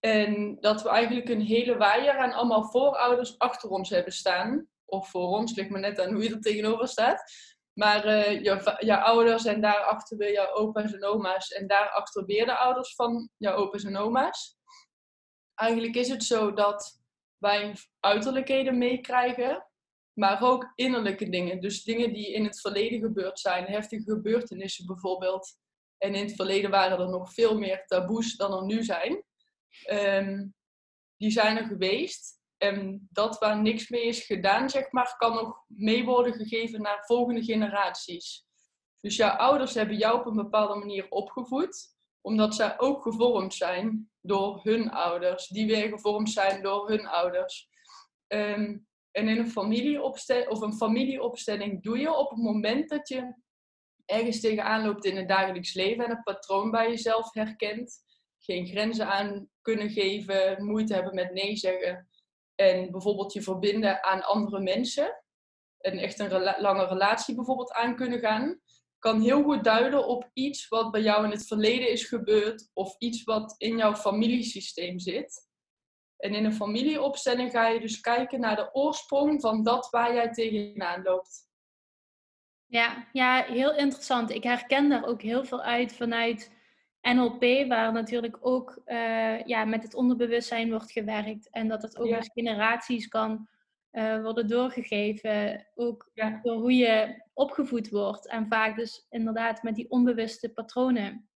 En 0.00 0.56
dat 0.60 0.82
we 0.82 0.88
eigenlijk 0.88 1.28
een 1.28 1.40
hele 1.40 1.76
waaier 1.76 2.18
aan 2.18 2.32
allemaal 2.32 2.64
voorouders 2.64 3.38
achter 3.38 3.68
ons 3.68 3.90
hebben 3.90 4.12
staan. 4.12 4.68
Of 4.84 5.10
voor 5.10 5.28
ons, 5.28 5.54
ligt 5.54 5.70
me 5.70 5.78
net 5.78 6.00
aan 6.00 6.12
hoe 6.12 6.22
je 6.22 6.34
er 6.34 6.40
tegenover 6.40 6.88
staat. 6.88 7.32
Maar 7.72 8.06
uh, 8.06 8.30
je, 8.30 8.76
je, 8.78 9.00
ouders 9.00 9.44
en 9.44 9.60
daarachter 9.60 10.16
weer 10.16 10.32
jouw 10.32 10.52
opa's 10.52 10.92
en 10.92 11.04
oma's. 11.04 11.48
En 11.48 11.66
daarachter 11.66 12.24
weer 12.24 12.44
de 12.44 12.56
ouders 12.56 12.94
van 12.94 13.30
jouw 13.36 13.54
opa's 13.54 13.84
en 13.84 13.96
oma's. 13.96 14.56
Eigenlijk 15.54 15.94
is 15.94 16.08
het 16.08 16.24
zo 16.24 16.52
dat 16.52 17.00
wij 17.36 17.76
uiterlijkheden 18.00 18.78
meekrijgen 18.78 19.67
maar 20.18 20.42
ook 20.42 20.72
innerlijke 20.74 21.28
dingen. 21.28 21.60
Dus 21.60 21.84
dingen 21.84 22.12
die 22.12 22.32
in 22.32 22.44
het 22.44 22.60
verleden 22.60 23.00
gebeurd 23.00 23.40
zijn, 23.40 23.64
heftige 23.64 24.02
gebeurtenissen 24.02 24.86
bijvoorbeeld. 24.86 25.56
En 25.98 26.14
in 26.14 26.24
het 26.26 26.34
verleden 26.34 26.70
waren 26.70 26.98
er 26.98 27.08
nog 27.08 27.32
veel 27.32 27.58
meer 27.58 27.84
taboes 27.86 28.36
dan 28.36 28.52
er 28.52 28.64
nu 28.64 28.84
zijn. 28.84 29.24
Ehm, 29.82 30.46
die 31.16 31.30
zijn 31.30 31.56
er 31.56 31.66
geweest. 31.66 32.36
En 32.56 33.08
dat 33.10 33.38
waar 33.38 33.62
niks 33.62 33.88
mee 33.88 34.04
is 34.04 34.24
gedaan, 34.24 34.70
zeg 34.70 34.92
maar, 34.92 35.14
kan 35.16 35.34
nog 35.34 35.64
mee 35.66 36.04
worden 36.04 36.32
gegeven 36.32 36.82
naar 36.82 37.04
volgende 37.04 37.44
generaties. 37.44 38.46
Dus 39.00 39.16
jouw 39.16 39.36
ouders 39.36 39.74
hebben 39.74 39.96
jou 39.96 40.18
op 40.18 40.26
een 40.26 40.36
bepaalde 40.36 40.74
manier 40.74 41.06
opgevoed, 41.08 41.96
omdat 42.20 42.54
zij 42.54 42.78
ook 42.78 43.02
gevormd 43.02 43.54
zijn 43.54 44.10
door 44.20 44.60
hun 44.62 44.90
ouders, 44.90 45.48
die 45.48 45.66
weer 45.66 45.88
gevormd 45.88 46.30
zijn 46.30 46.62
door 46.62 46.88
hun 46.88 47.06
ouders. 47.06 47.68
Um, 48.28 48.87
en 49.10 49.28
in 49.28 49.38
een 49.38 49.50
familieopstelling, 49.50 50.48
of 50.48 50.60
een 50.60 50.76
familieopstelling 50.76 51.82
doe 51.82 51.98
je 51.98 52.14
op 52.14 52.30
het 52.30 52.38
moment 52.38 52.88
dat 52.88 53.08
je 53.08 53.34
ergens 54.04 54.40
tegenaan 54.40 54.86
loopt 54.86 55.04
in 55.04 55.16
het 55.16 55.28
dagelijks 55.28 55.74
leven 55.74 56.04
en 56.04 56.10
een 56.10 56.22
patroon 56.22 56.70
bij 56.70 56.88
jezelf 56.88 57.32
herkent, 57.32 57.96
geen 58.38 58.66
grenzen 58.66 59.06
aan 59.06 59.48
kunnen 59.60 59.90
geven, 59.90 60.64
moeite 60.64 60.94
hebben 60.94 61.14
met 61.14 61.32
nee 61.32 61.56
zeggen 61.56 62.08
en 62.54 62.90
bijvoorbeeld 62.90 63.32
je 63.32 63.42
verbinden 63.42 64.04
aan 64.04 64.22
andere 64.22 64.60
mensen 64.60 65.22
en 65.78 65.98
echt 65.98 66.18
een 66.18 66.42
lange 66.60 66.86
relatie 66.86 67.34
bijvoorbeeld 67.34 67.72
aan 67.72 67.96
kunnen 67.96 68.18
gaan, 68.18 68.60
kan 68.98 69.20
heel 69.20 69.42
goed 69.42 69.64
duiden 69.64 70.06
op 70.06 70.30
iets 70.32 70.68
wat 70.68 70.90
bij 70.90 71.02
jou 71.02 71.24
in 71.24 71.30
het 71.30 71.46
verleden 71.46 71.90
is 71.90 72.04
gebeurd 72.04 72.70
of 72.72 72.94
iets 72.98 73.24
wat 73.24 73.54
in 73.58 73.76
jouw 73.76 73.94
familiesysteem 73.94 74.98
zit. 74.98 75.47
En 76.18 76.34
in 76.34 76.44
een 76.44 76.52
familieopstelling 76.52 77.50
ga 77.50 77.68
je 77.68 77.80
dus 77.80 78.00
kijken 78.00 78.40
naar 78.40 78.56
de 78.56 78.74
oorsprong 78.74 79.40
van 79.40 79.62
dat 79.62 79.90
waar 79.90 80.14
jij 80.14 80.32
tegenaan 80.32 81.02
loopt. 81.02 81.46
Ja, 82.66 83.08
ja, 83.12 83.42
heel 83.42 83.76
interessant. 83.76 84.30
Ik 84.30 84.42
herken 84.42 84.88
daar 84.88 85.04
ook 85.04 85.22
heel 85.22 85.44
veel 85.44 85.62
uit 85.62 85.92
vanuit 85.92 86.52
NLP, 87.02 87.68
waar 87.68 87.92
natuurlijk 87.92 88.36
ook 88.40 88.82
uh, 88.86 89.44
ja, 89.44 89.64
met 89.64 89.82
het 89.82 89.94
onderbewustzijn 89.94 90.70
wordt 90.70 90.92
gewerkt. 90.92 91.50
En 91.50 91.68
dat 91.68 91.82
het 91.82 91.98
ook 91.98 92.06
ja. 92.06 92.16
dus 92.18 92.30
generaties 92.34 93.08
kan 93.08 93.48
uh, 93.92 94.22
worden 94.22 94.48
doorgegeven. 94.48 95.66
Ook 95.74 96.10
door 96.42 96.56
hoe 96.56 96.74
je 96.74 97.22
opgevoed 97.34 97.88
wordt. 97.90 98.28
En 98.28 98.46
vaak 98.48 98.76
dus 98.76 99.06
inderdaad 99.10 99.62
met 99.62 99.74
die 99.74 99.90
onbewuste 99.90 100.52
patronen. 100.52 101.28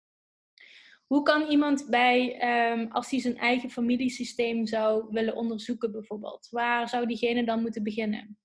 Hoe 1.12 1.22
kan 1.22 1.48
iemand 1.48 1.86
bij, 1.90 2.42
um, 2.72 2.88
als 2.92 3.10
hij 3.10 3.20
zijn 3.20 3.38
eigen 3.38 3.70
familiesysteem 3.70 4.66
zou 4.66 5.06
willen 5.10 5.34
onderzoeken 5.34 5.92
bijvoorbeeld, 5.92 6.48
waar 6.50 6.88
zou 6.88 7.06
diegene 7.06 7.44
dan 7.44 7.60
moeten 7.60 7.82
beginnen? 7.82 8.38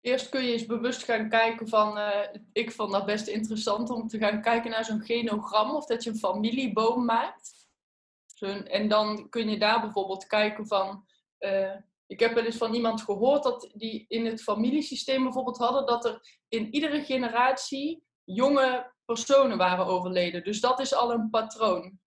Eerst 0.00 0.28
kun 0.28 0.44
je 0.44 0.52
eens 0.52 0.66
bewust 0.66 1.04
gaan 1.04 1.28
kijken 1.28 1.68
van, 1.68 1.98
uh, 1.98 2.20
ik 2.52 2.72
vond 2.72 2.92
dat 2.92 3.06
best 3.06 3.26
interessant 3.26 3.90
om 3.90 4.08
te 4.08 4.18
gaan 4.18 4.42
kijken 4.42 4.70
naar 4.70 4.84
zo'n 4.84 5.00
genogram 5.00 5.74
of 5.74 5.86
dat 5.86 6.04
je 6.04 6.10
een 6.10 6.18
familieboom 6.18 7.04
maakt. 7.04 7.68
Zo'n, 8.34 8.66
en 8.66 8.88
dan 8.88 9.28
kun 9.28 9.48
je 9.48 9.58
daar 9.58 9.80
bijvoorbeeld 9.80 10.26
kijken 10.26 10.66
van, 10.66 11.04
uh, 11.38 11.74
ik 12.06 12.20
heb 12.20 12.34
wel 12.34 12.44
eens 12.44 12.56
van 12.56 12.74
iemand 12.74 13.02
gehoord 13.02 13.42
dat 13.42 13.70
die 13.74 14.04
in 14.08 14.26
het 14.26 14.42
familiesysteem 14.42 15.22
bijvoorbeeld 15.22 15.58
hadden 15.58 15.86
dat 15.86 16.04
er 16.04 16.38
in 16.48 16.74
iedere 16.74 17.04
generatie 17.04 18.08
jonge 18.34 18.92
personen 19.04 19.58
waren 19.58 19.86
overleden. 19.86 20.44
Dus 20.44 20.60
dat 20.60 20.80
is 20.80 20.94
al 20.94 21.12
een 21.12 21.30
patroon. 21.30 21.98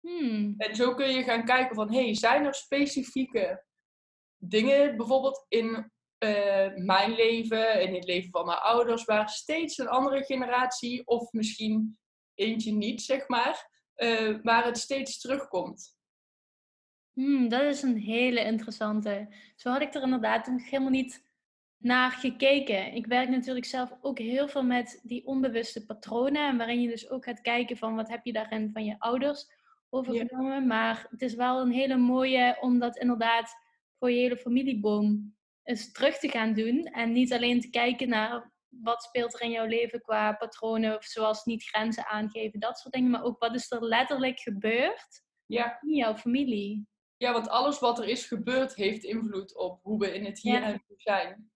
Hmm. 0.00 0.54
En 0.56 0.76
zo 0.76 0.94
kun 0.94 1.08
je 1.08 1.22
gaan 1.22 1.44
kijken 1.44 1.74
van, 1.74 1.92
hey, 1.92 2.14
zijn 2.14 2.44
er 2.44 2.54
specifieke 2.54 3.64
dingen, 4.36 4.96
bijvoorbeeld 4.96 5.44
in 5.48 5.92
eh, 6.18 6.74
mijn 6.74 7.14
leven, 7.14 7.80
in 7.80 7.94
het 7.94 8.04
leven 8.04 8.30
van 8.30 8.46
mijn 8.46 8.58
ouders, 8.58 9.04
waar 9.04 9.28
steeds 9.28 9.78
een 9.78 9.88
andere 9.88 10.24
generatie, 10.24 11.06
of 11.06 11.32
misschien 11.32 11.98
eentje 12.34 12.72
niet, 12.72 13.02
zeg 13.02 13.28
maar, 13.28 13.70
eh, 13.94 14.38
waar 14.42 14.64
het 14.64 14.78
steeds 14.78 15.20
terugkomt. 15.20 15.96
Hmm, 17.12 17.48
dat 17.48 17.62
is 17.62 17.82
een 17.82 17.98
hele 17.98 18.44
interessante. 18.44 19.34
Zo 19.56 19.70
had 19.70 19.80
ik 19.80 19.94
er 19.94 20.02
inderdaad 20.02 20.46
helemaal 20.46 20.90
niet 20.90 21.25
naar 21.78 22.10
gekeken. 22.10 22.92
Ik 22.94 23.06
werk 23.06 23.28
natuurlijk 23.28 23.66
zelf 23.66 23.92
ook 24.00 24.18
heel 24.18 24.48
veel 24.48 24.62
met 24.64 25.00
die 25.02 25.26
onbewuste 25.26 25.84
patronen. 25.86 26.48
En 26.48 26.56
waarin 26.56 26.80
je 26.80 26.88
dus 26.88 27.10
ook 27.10 27.24
gaat 27.24 27.40
kijken 27.40 27.76
van 27.76 27.94
wat 27.94 28.08
heb 28.08 28.24
je 28.24 28.32
daarin 28.32 28.70
van 28.72 28.84
je 28.84 28.94
ouders 28.98 29.46
overgenomen. 29.88 30.66
Maar 30.66 31.06
het 31.10 31.22
is 31.22 31.34
wel 31.34 31.60
een 31.60 31.72
hele 31.72 31.96
mooie 31.96 32.56
om 32.60 32.78
dat 32.78 32.96
inderdaad 32.96 33.54
voor 33.98 34.10
je 34.10 34.16
hele 34.16 34.36
familieboom 34.36 35.36
eens 35.62 35.92
terug 35.92 36.18
te 36.18 36.28
gaan 36.28 36.54
doen. 36.54 36.84
En 36.84 37.12
niet 37.12 37.32
alleen 37.32 37.60
te 37.60 37.70
kijken 37.70 38.08
naar 38.08 38.52
wat 38.68 39.02
speelt 39.02 39.34
er 39.34 39.40
in 39.40 39.50
jouw 39.50 39.66
leven 39.66 40.00
qua 40.00 40.32
patronen, 40.32 40.96
of 40.96 41.04
zoals 41.04 41.44
niet 41.44 41.64
grenzen 41.64 42.06
aangeven, 42.06 42.60
dat 42.60 42.78
soort 42.78 42.94
dingen. 42.94 43.10
Maar 43.10 43.24
ook 43.24 43.38
wat 43.38 43.54
is 43.54 43.70
er 43.70 43.84
letterlijk 43.84 44.40
gebeurd 44.40 45.24
Ja. 45.46 45.78
in 45.80 45.94
jouw 45.94 46.16
familie. 46.16 46.86
Ja, 47.16 47.32
want 47.32 47.48
alles 47.48 47.78
wat 47.78 47.98
er 47.98 48.08
is 48.08 48.26
gebeurd 48.26 48.74
heeft 48.74 49.04
invloed 49.04 49.56
op 49.56 49.80
hoe 49.82 49.98
we 49.98 50.14
in 50.14 50.24
het 50.24 50.38
hier 50.38 50.62
en 50.62 50.82
nu 50.88 50.94
zijn. 50.96 51.50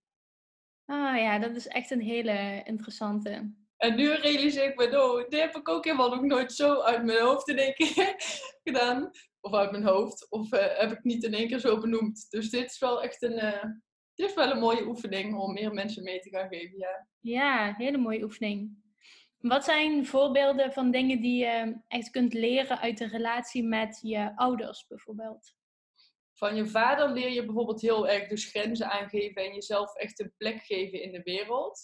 Ah 0.90 1.16
ja, 1.16 1.38
dat 1.38 1.56
is 1.56 1.66
echt 1.66 1.90
een 1.90 2.00
hele 2.00 2.62
interessante. 2.64 3.54
En 3.76 3.96
nu 3.96 4.12
realiseer 4.12 4.64
ik 4.64 4.76
me, 4.76 5.02
oh, 5.02 5.28
dit 5.28 5.40
heb 5.40 5.56
ik 5.56 5.68
ook 5.68 5.84
helemaal 5.84 6.10
nog 6.10 6.22
nooit 6.22 6.52
zo 6.52 6.80
uit 6.80 7.04
mijn 7.04 7.20
hoofd 7.20 7.48
in 7.48 7.58
één 7.58 7.74
keer 7.74 8.14
gedaan. 8.64 9.10
Of 9.40 9.54
uit 9.54 9.70
mijn 9.70 9.84
hoofd. 9.84 10.30
Of 10.30 10.52
eh, 10.52 10.78
heb 10.78 10.92
ik 10.92 11.04
niet 11.04 11.24
in 11.24 11.34
één 11.34 11.48
keer 11.48 11.58
zo 11.58 11.80
benoemd. 11.80 12.26
Dus 12.30 12.50
dit 12.50 12.70
is 12.70 12.78
wel 12.78 13.02
echt 13.02 13.22
een, 13.22 13.38
eh, 13.38 13.64
dit 14.14 14.28
is 14.28 14.34
wel 14.34 14.50
een 14.50 14.58
mooie 14.58 14.86
oefening 14.86 15.38
om 15.38 15.52
meer 15.52 15.72
mensen 15.72 16.02
mee 16.02 16.20
te 16.20 16.30
gaan 16.30 16.48
geven. 16.48 16.78
Ja. 16.78 17.08
Ja, 17.20 17.74
hele 17.76 17.98
mooie 17.98 18.22
oefening. 18.22 18.70
Wat 19.38 19.64
zijn 19.64 20.06
voorbeelden 20.06 20.72
van 20.72 20.90
dingen 20.90 21.20
die 21.20 21.44
je 21.44 21.80
echt 21.88 22.10
kunt 22.10 22.32
leren 22.32 22.78
uit 22.78 22.98
de 22.98 23.06
relatie 23.06 23.64
met 23.64 23.98
je 24.02 24.36
ouders 24.36 24.86
bijvoorbeeld? 24.86 25.54
Van 26.40 26.56
je 26.56 26.66
vader 26.66 27.10
leer 27.12 27.30
je 27.30 27.44
bijvoorbeeld 27.44 27.80
heel 27.80 28.08
erg 28.08 28.28
dus 28.28 28.44
grenzen 28.44 28.90
aangeven 28.90 29.42
en 29.44 29.54
jezelf 29.54 29.94
echt 29.94 30.20
een 30.20 30.34
plek 30.36 30.62
geven 30.62 31.02
in 31.02 31.12
de 31.12 31.22
wereld. 31.22 31.80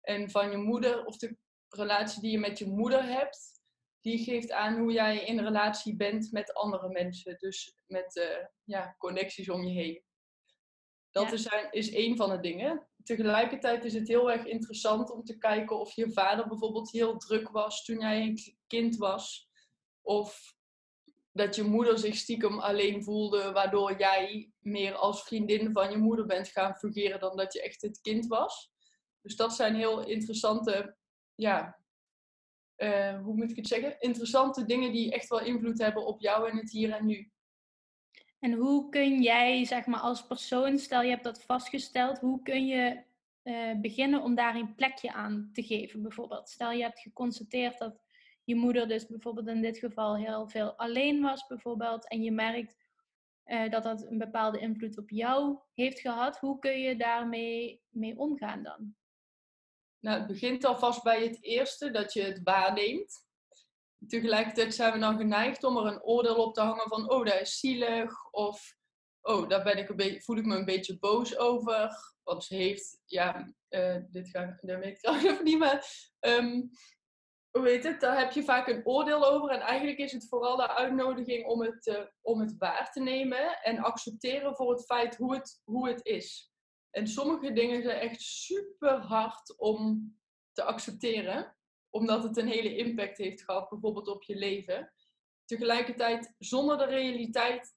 En 0.00 0.30
van 0.30 0.50
je 0.50 0.56
moeder, 0.56 1.04
of 1.04 1.16
de 1.16 1.36
relatie 1.68 2.20
die 2.20 2.30
je 2.30 2.38
met 2.38 2.58
je 2.58 2.66
moeder 2.66 3.02
hebt, 3.04 3.60
die 4.00 4.24
geeft 4.24 4.50
aan 4.52 4.78
hoe 4.78 4.92
jij 4.92 5.24
in 5.24 5.40
relatie 5.40 5.96
bent 5.96 6.32
met 6.32 6.54
andere 6.54 6.88
mensen. 6.88 7.38
Dus 7.38 7.74
met 7.86 8.16
eh, 8.16 8.44
ja, 8.64 8.94
connecties 8.98 9.50
om 9.50 9.64
je 9.64 9.72
heen. 9.80 10.02
Dat 11.10 11.26
Ja. 11.26 11.32
is, 11.32 11.42
zijn- 11.42 11.70
is 11.72 11.90
één 11.92 12.16
van 12.16 12.30
de 12.30 12.40
dingen. 12.40 12.88
Tegelijkertijd 13.04 13.84
is 13.84 13.94
het 13.94 14.08
heel 14.08 14.30
erg 14.32 14.44
interessant 14.44 15.10
om 15.10 15.24
te 15.24 15.38
kijken 15.38 15.78
of 15.80 15.92
je 15.94 16.12
vader 16.12 16.48
bijvoorbeeld 16.48 16.90
heel 16.90 17.16
druk 17.16 17.48
was 17.50 17.84
toen 17.84 18.00
jij 18.00 18.22
een 18.22 18.38
kind 18.66 18.96
was. 18.96 19.48
Of 20.02 20.56
dat 21.38 21.54
je 21.54 21.62
moeder 21.62 21.98
zich 21.98 22.16
stiekem 22.16 22.58
alleen 22.58 23.02
voelde, 23.02 23.52
waardoor 23.52 23.98
jij 23.98 24.50
meer 24.58 24.94
als 24.94 25.22
vriendin 25.22 25.72
van 25.72 25.90
je 25.90 25.96
moeder 25.96 26.26
bent 26.26 26.48
gaan 26.48 26.74
fungeren 26.74 27.20
dan 27.20 27.36
dat 27.36 27.52
je 27.52 27.62
echt 27.62 27.82
het 27.82 28.00
kind 28.00 28.26
was. 28.26 28.70
Dus 29.20 29.36
dat 29.36 29.54
zijn 29.54 29.74
heel 29.74 30.06
interessante, 30.06 30.96
ja, 31.34 31.78
eh, 32.74 33.22
hoe 33.22 33.34
moet 33.34 33.50
ik 33.50 33.56
het 33.56 33.66
zeggen? 33.66 34.00
Interessante 34.00 34.64
dingen 34.64 34.92
die 34.92 35.12
echt 35.12 35.28
wel 35.28 35.40
invloed 35.40 35.78
hebben 35.78 36.06
op 36.06 36.20
jou 36.20 36.50
en 36.50 36.56
het 36.56 36.70
hier 36.70 36.90
en 36.92 37.06
nu. 37.06 37.30
En 38.38 38.52
hoe 38.52 38.88
kun 38.88 39.22
jij, 39.22 39.64
zeg 39.64 39.86
maar, 39.86 40.00
als 40.00 40.26
persoon, 40.26 40.78
stel 40.78 41.02
je 41.02 41.10
hebt 41.10 41.24
dat 41.24 41.42
vastgesteld, 41.42 42.18
hoe 42.18 42.42
kun 42.42 42.66
je 42.66 43.02
eh, 43.42 43.80
beginnen 43.80 44.22
om 44.22 44.34
daar 44.34 44.54
een 44.54 44.74
plekje 44.74 45.12
aan 45.12 45.50
te 45.52 45.62
geven, 45.62 46.02
bijvoorbeeld? 46.02 46.48
Stel 46.48 46.70
je 46.70 46.82
hebt 46.82 47.00
geconstateerd 47.00 47.78
dat 47.78 48.00
je 48.48 48.56
moeder 48.56 48.88
dus 48.88 49.06
bijvoorbeeld 49.06 49.46
in 49.46 49.60
dit 49.60 49.78
geval 49.78 50.16
heel 50.16 50.48
veel 50.48 50.72
alleen 50.76 51.20
was, 51.20 51.46
bijvoorbeeld, 51.46 52.08
en 52.08 52.22
je 52.22 52.32
merkt 52.32 52.76
eh, 53.42 53.70
dat 53.70 53.82
dat 53.82 54.06
een 54.06 54.18
bepaalde 54.18 54.58
invloed 54.58 54.98
op 54.98 55.10
jou 55.10 55.58
heeft 55.74 56.00
gehad. 56.00 56.38
Hoe 56.38 56.58
kun 56.58 56.78
je 56.78 56.96
daarmee 56.96 57.82
mee 57.88 58.18
omgaan 58.18 58.62
dan? 58.62 58.94
Nou, 60.00 60.18
het 60.18 60.26
begint 60.26 60.64
alvast 60.64 61.02
bij 61.02 61.22
het 61.22 61.42
eerste, 61.42 61.90
dat 61.90 62.12
je 62.12 62.22
het 62.22 62.40
waarneemt. 62.42 63.26
Tegelijkertijd 64.06 64.74
zijn 64.74 64.92
we 64.92 64.98
dan 64.98 65.16
geneigd 65.16 65.64
om 65.64 65.76
er 65.76 65.86
een 65.86 66.02
oordeel 66.02 66.44
op 66.44 66.54
te 66.54 66.60
hangen 66.60 66.88
van, 66.88 67.10
oh, 67.10 67.24
dat 67.24 67.40
is 67.40 67.58
zielig. 67.58 68.30
Of, 68.30 68.76
oh, 69.20 69.48
daar 69.48 69.62
ben 69.62 69.78
ik 69.78 69.88
een 69.88 69.96
beetje, 69.96 70.22
voel 70.22 70.36
ik 70.36 70.46
me 70.46 70.56
een 70.56 70.64
beetje 70.64 70.98
boos 70.98 71.36
over. 71.36 71.90
Want 72.22 72.44
ze 72.44 72.54
heeft, 72.54 73.00
ja, 73.04 73.52
eh, 73.68 73.96
dit 74.10 74.28
ga, 74.28 74.58
dat 74.60 74.78
weet 74.78 74.92
ik 74.92 74.98
trouwens 75.02 75.42
niet, 75.42 75.58
maar 75.58 76.08
ehm, 76.18 76.62
hoe 77.50 77.68
heet 77.68 77.84
het? 77.84 78.00
Daar 78.00 78.18
heb 78.18 78.32
je 78.32 78.42
vaak 78.42 78.68
een 78.68 78.86
oordeel 78.86 79.26
over. 79.26 79.50
En 79.50 79.60
eigenlijk 79.60 79.98
is 79.98 80.12
het 80.12 80.28
vooral 80.28 80.56
de 80.56 80.74
uitnodiging 80.74 81.46
om 81.46 81.62
het, 81.62 81.86
eh, 81.86 82.04
om 82.20 82.40
het 82.40 82.56
waar 82.58 82.92
te 82.92 83.00
nemen 83.00 83.62
en 83.62 83.78
accepteren 83.78 84.56
voor 84.56 84.72
het 84.72 84.84
feit 84.84 85.16
hoe 85.16 85.34
het, 85.34 85.60
hoe 85.64 85.88
het 85.88 86.04
is. 86.04 86.52
En 86.90 87.06
sommige 87.06 87.52
dingen 87.52 87.82
zijn 87.82 87.98
echt 87.98 88.22
super 88.22 88.98
hard 88.98 89.58
om 89.58 90.12
te 90.52 90.62
accepteren, 90.62 91.56
omdat 91.90 92.22
het 92.22 92.36
een 92.36 92.48
hele 92.48 92.76
impact 92.76 93.18
heeft 93.18 93.42
gehad, 93.42 93.68
bijvoorbeeld 93.68 94.08
op 94.08 94.22
je 94.22 94.36
leven. 94.36 94.92
Tegelijkertijd, 95.44 96.34
zonder 96.38 96.78
de 96.78 96.84
realiteit 96.84 97.76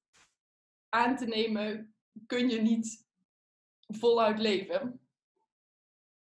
aan 0.89 1.17
te 1.17 1.25
nemen, 1.25 1.95
kun 2.25 2.49
je 2.49 2.61
niet 2.61 3.07
voluit 3.87 4.39
leven. 4.39 4.99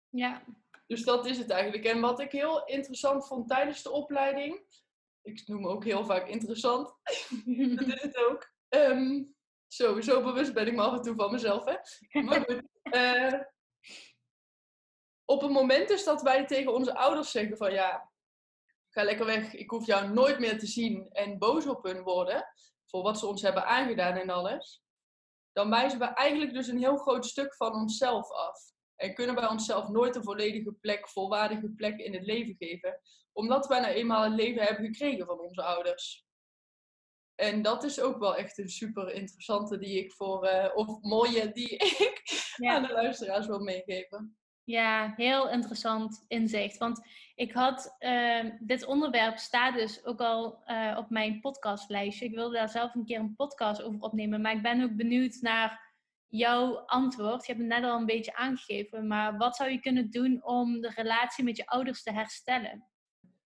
Ja, 0.08 0.44
Dus 0.88 1.04
dat 1.04 1.26
is 1.26 1.38
het 1.38 1.50
eigenlijk. 1.50 1.84
En 1.84 2.00
wat 2.00 2.20
ik 2.20 2.32
heel 2.32 2.64
interessant 2.64 3.26
vond 3.26 3.48
tijdens 3.48 3.82
de 3.82 3.90
opleiding, 3.90 4.62
ik 5.22 5.46
noem 5.46 5.66
ook 5.66 5.84
heel 5.84 6.04
vaak 6.04 6.28
interessant, 6.28 6.94
dat 7.76 7.86
is 7.86 8.02
het 8.02 8.16
ook. 8.16 8.52
Ehm, 8.68 9.24
zo, 9.66 10.00
zo 10.00 10.22
bewust 10.22 10.52
ben 10.52 10.66
ik 10.66 10.74
me 10.74 10.82
af 10.82 10.92
en 10.92 11.02
toe 11.02 11.14
van 11.14 11.32
mezelf, 11.32 11.64
hè. 11.64 11.76
Maar 12.22 12.40
goed, 12.40 12.62
eh, 12.82 13.40
op 15.24 15.40
het 15.40 15.50
moment 15.50 15.88
dus 15.88 16.04
dat 16.04 16.22
wij 16.22 16.46
tegen 16.46 16.74
onze 16.74 16.94
ouders 16.94 17.30
zeggen 17.30 17.56
van 17.56 17.72
ja, 17.72 18.10
ga 18.88 19.02
lekker 19.02 19.26
weg, 19.26 19.54
ik 19.54 19.70
hoef 19.70 19.86
jou 19.86 20.08
nooit 20.08 20.38
meer 20.38 20.58
te 20.58 20.66
zien 20.66 21.10
en 21.10 21.38
boos 21.38 21.66
op 21.66 21.84
hun 21.84 22.02
worden 22.02 22.44
voor 22.86 23.02
wat 23.02 23.18
ze 23.18 23.26
ons 23.26 23.42
hebben 23.42 23.66
aangedaan 23.66 24.16
en 24.16 24.30
alles, 24.30 24.82
dan 25.52 25.70
wijzen 25.70 25.98
we 25.98 26.04
eigenlijk 26.04 26.52
dus 26.52 26.68
een 26.68 26.78
heel 26.78 26.96
groot 26.96 27.26
stuk 27.26 27.54
van 27.54 27.72
onszelf 27.72 28.30
af. 28.30 28.76
En 28.98 29.14
kunnen 29.14 29.34
wij 29.34 29.48
onszelf 29.48 29.88
nooit 29.88 30.16
een 30.16 30.22
volledige 30.22 30.72
plek, 30.72 31.08
volwaardige 31.08 31.68
plek 31.68 31.98
in 31.98 32.14
het 32.14 32.24
leven 32.24 32.54
geven. 32.58 33.00
Omdat 33.32 33.66
wij 33.66 33.80
nou 33.80 33.92
eenmaal 33.92 34.24
een 34.24 34.34
leven 34.34 34.62
hebben 34.62 34.84
gekregen 34.84 35.26
van 35.26 35.40
onze 35.40 35.62
ouders. 35.62 36.26
En 37.34 37.62
dat 37.62 37.84
is 37.84 38.00
ook 38.00 38.18
wel 38.18 38.36
echt 38.36 38.58
een 38.58 38.68
super 38.68 39.12
interessante 39.12 39.78
die 39.78 39.98
ik 40.04 40.12
voor, 40.12 40.44
eh, 40.44 40.76
of 40.76 41.02
mooie 41.02 41.52
die 41.52 41.76
ik 42.08 42.22
aan 42.72 42.82
de 42.82 42.92
luisteraars 42.92 43.46
wil 43.46 43.60
meegeven. 43.60 44.36
Ja, 44.64 45.12
heel 45.16 45.50
interessant 45.50 46.24
inzicht. 46.28 46.78
Want 46.78 47.06
ik 47.34 47.52
had, 47.52 47.96
eh, 47.98 48.44
dit 48.60 48.86
onderwerp 48.86 49.38
staat 49.38 49.74
dus 49.74 50.04
ook 50.04 50.20
al 50.20 50.62
eh, 50.64 50.96
op 50.98 51.10
mijn 51.10 51.40
podcastlijstje. 51.40 52.24
Ik 52.24 52.34
wilde 52.34 52.54
daar 52.54 52.68
zelf 52.68 52.94
een 52.94 53.04
keer 53.04 53.18
een 53.18 53.36
podcast 53.36 53.82
over 53.82 54.00
opnemen. 54.00 54.40
Maar 54.40 54.52
ik 54.52 54.62
ben 54.62 54.82
ook 54.82 54.96
benieuwd 54.96 55.38
naar 55.40 55.87
jouw 56.28 56.76
antwoord. 56.76 57.46
Je 57.46 57.52
hebt 57.52 57.64
het 57.64 57.80
net 57.80 57.90
al 57.90 57.98
een 57.98 58.06
beetje 58.06 58.34
aangegeven. 58.34 59.06
Maar 59.06 59.36
wat 59.36 59.56
zou 59.56 59.70
je 59.70 59.80
kunnen 59.80 60.10
doen 60.10 60.44
om 60.44 60.80
de 60.80 60.92
relatie 60.94 61.44
met 61.44 61.56
je 61.56 61.66
ouders 61.66 62.02
te 62.02 62.12
herstellen? 62.12 62.88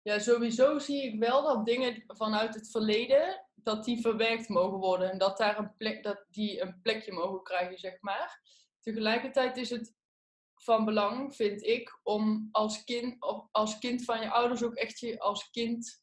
Ja, 0.01 0.19
sowieso 0.19 0.79
zie 0.79 1.03
ik 1.03 1.19
wel 1.19 1.43
dat 1.43 1.65
dingen 1.65 2.03
vanuit 2.07 2.53
het 2.53 2.71
verleden, 2.71 3.45
dat 3.55 3.85
die 3.85 4.01
verwerkt 4.01 4.49
mogen 4.49 4.77
worden. 4.77 5.11
En 5.11 5.17
dat, 5.17 5.37
daar 5.37 5.57
een 5.57 5.75
plek, 5.77 6.03
dat 6.03 6.25
die 6.29 6.61
een 6.61 6.79
plekje 6.81 7.11
mogen 7.11 7.43
krijgen, 7.43 7.77
zeg 7.77 8.01
maar. 8.01 8.41
Tegelijkertijd 8.79 9.57
is 9.57 9.69
het 9.69 9.95
van 10.55 10.85
belang, 10.85 11.35
vind 11.35 11.63
ik, 11.63 11.99
om 12.03 12.49
als 12.51 12.83
kind, 12.83 13.15
als 13.51 13.77
kind 13.77 14.03
van 14.03 14.21
je 14.21 14.31
ouders 14.31 14.63
ook 14.63 14.75
echt 14.75 14.99
je 14.99 15.19
als 15.19 15.49
kind 15.49 16.01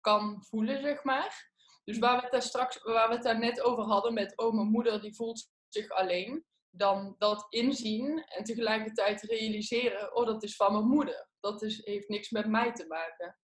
kan 0.00 0.44
voelen, 0.44 0.80
zeg 0.82 1.04
maar. 1.04 1.50
Dus 1.84 1.98
waar 1.98 2.16
we 2.16 2.22
het 2.22 2.32
daar 2.32 2.42
straks, 2.42 2.82
waar 2.82 3.08
we 3.08 3.14
het 3.14 3.22
daar 3.22 3.38
net 3.38 3.62
over 3.62 3.84
hadden 3.84 4.14
met, 4.14 4.36
oh, 4.36 4.54
mijn 4.54 4.70
moeder 4.70 5.00
die 5.00 5.14
voelt 5.14 5.50
zich 5.68 5.90
alleen. 5.90 6.44
Dan 6.70 7.14
dat 7.18 7.46
inzien 7.48 8.24
en 8.24 8.44
tegelijkertijd 8.44 9.22
realiseren, 9.22 10.16
oh, 10.16 10.26
dat 10.26 10.42
is 10.42 10.56
van 10.56 10.72
mijn 10.72 10.88
moeder. 10.88 11.28
Dat 11.40 11.62
is, 11.62 11.84
heeft 11.84 12.08
niks 12.08 12.30
met 12.30 12.46
mij 12.46 12.72
te 12.72 12.86
maken. 12.86 13.38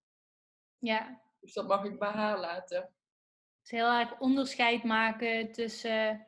Ja, 0.79 1.23
Dus 1.41 1.53
dat 1.53 1.69
mag 1.69 1.85
ik 1.85 1.99
bij 1.99 2.11
haar 2.11 2.39
laten. 2.41 2.77
het 2.77 2.93
is 3.63 3.71
heel 3.71 3.93
erg 3.93 4.19
onderscheid 4.19 4.85
maken 4.85 5.53
tussen. 5.53 6.27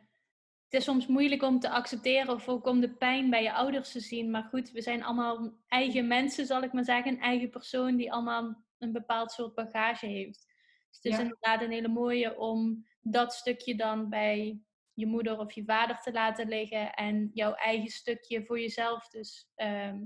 Het 0.64 0.80
is 0.80 0.84
soms 0.84 1.06
moeilijk 1.06 1.42
om 1.42 1.60
te 1.60 1.70
accepteren 1.70 2.34
of 2.34 2.48
ook 2.48 2.66
om 2.66 2.80
de 2.80 2.96
pijn 2.96 3.30
bij 3.30 3.42
je 3.42 3.52
ouders 3.52 3.92
te 3.92 4.00
zien. 4.00 4.30
Maar 4.30 4.42
goed, 4.42 4.70
we 4.70 4.82
zijn 4.82 5.04
allemaal 5.04 5.58
eigen 5.66 6.06
mensen, 6.06 6.46
zal 6.46 6.62
ik 6.62 6.72
maar 6.72 6.84
zeggen. 6.84 7.12
Een 7.12 7.20
eigen 7.20 7.50
persoon 7.50 7.96
die 7.96 8.12
allemaal 8.12 8.64
een 8.78 8.92
bepaald 8.92 9.32
soort 9.32 9.54
bagage 9.54 10.06
heeft. 10.06 10.46
Dus 10.88 10.98
het 11.02 11.12
is 11.12 11.18
inderdaad 11.18 11.62
een 11.62 11.70
hele 11.70 11.88
mooie 11.88 12.38
om 12.38 12.86
dat 13.00 13.34
stukje 13.34 13.76
dan 13.76 14.08
bij 14.08 14.60
je 14.96 15.06
moeder 15.06 15.38
of 15.38 15.52
je 15.52 15.64
vader 15.64 16.00
te 16.00 16.12
laten 16.12 16.48
liggen 16.48 16.92
en 16.92 17.30
jouw 17.34 17.52
eigen 17.52 17.90
stukje 17.90 18.44
voor 18.44 18.60
jezelf 18.60 19.08
dus 19.08 19.50
ehm, 19.54 20.04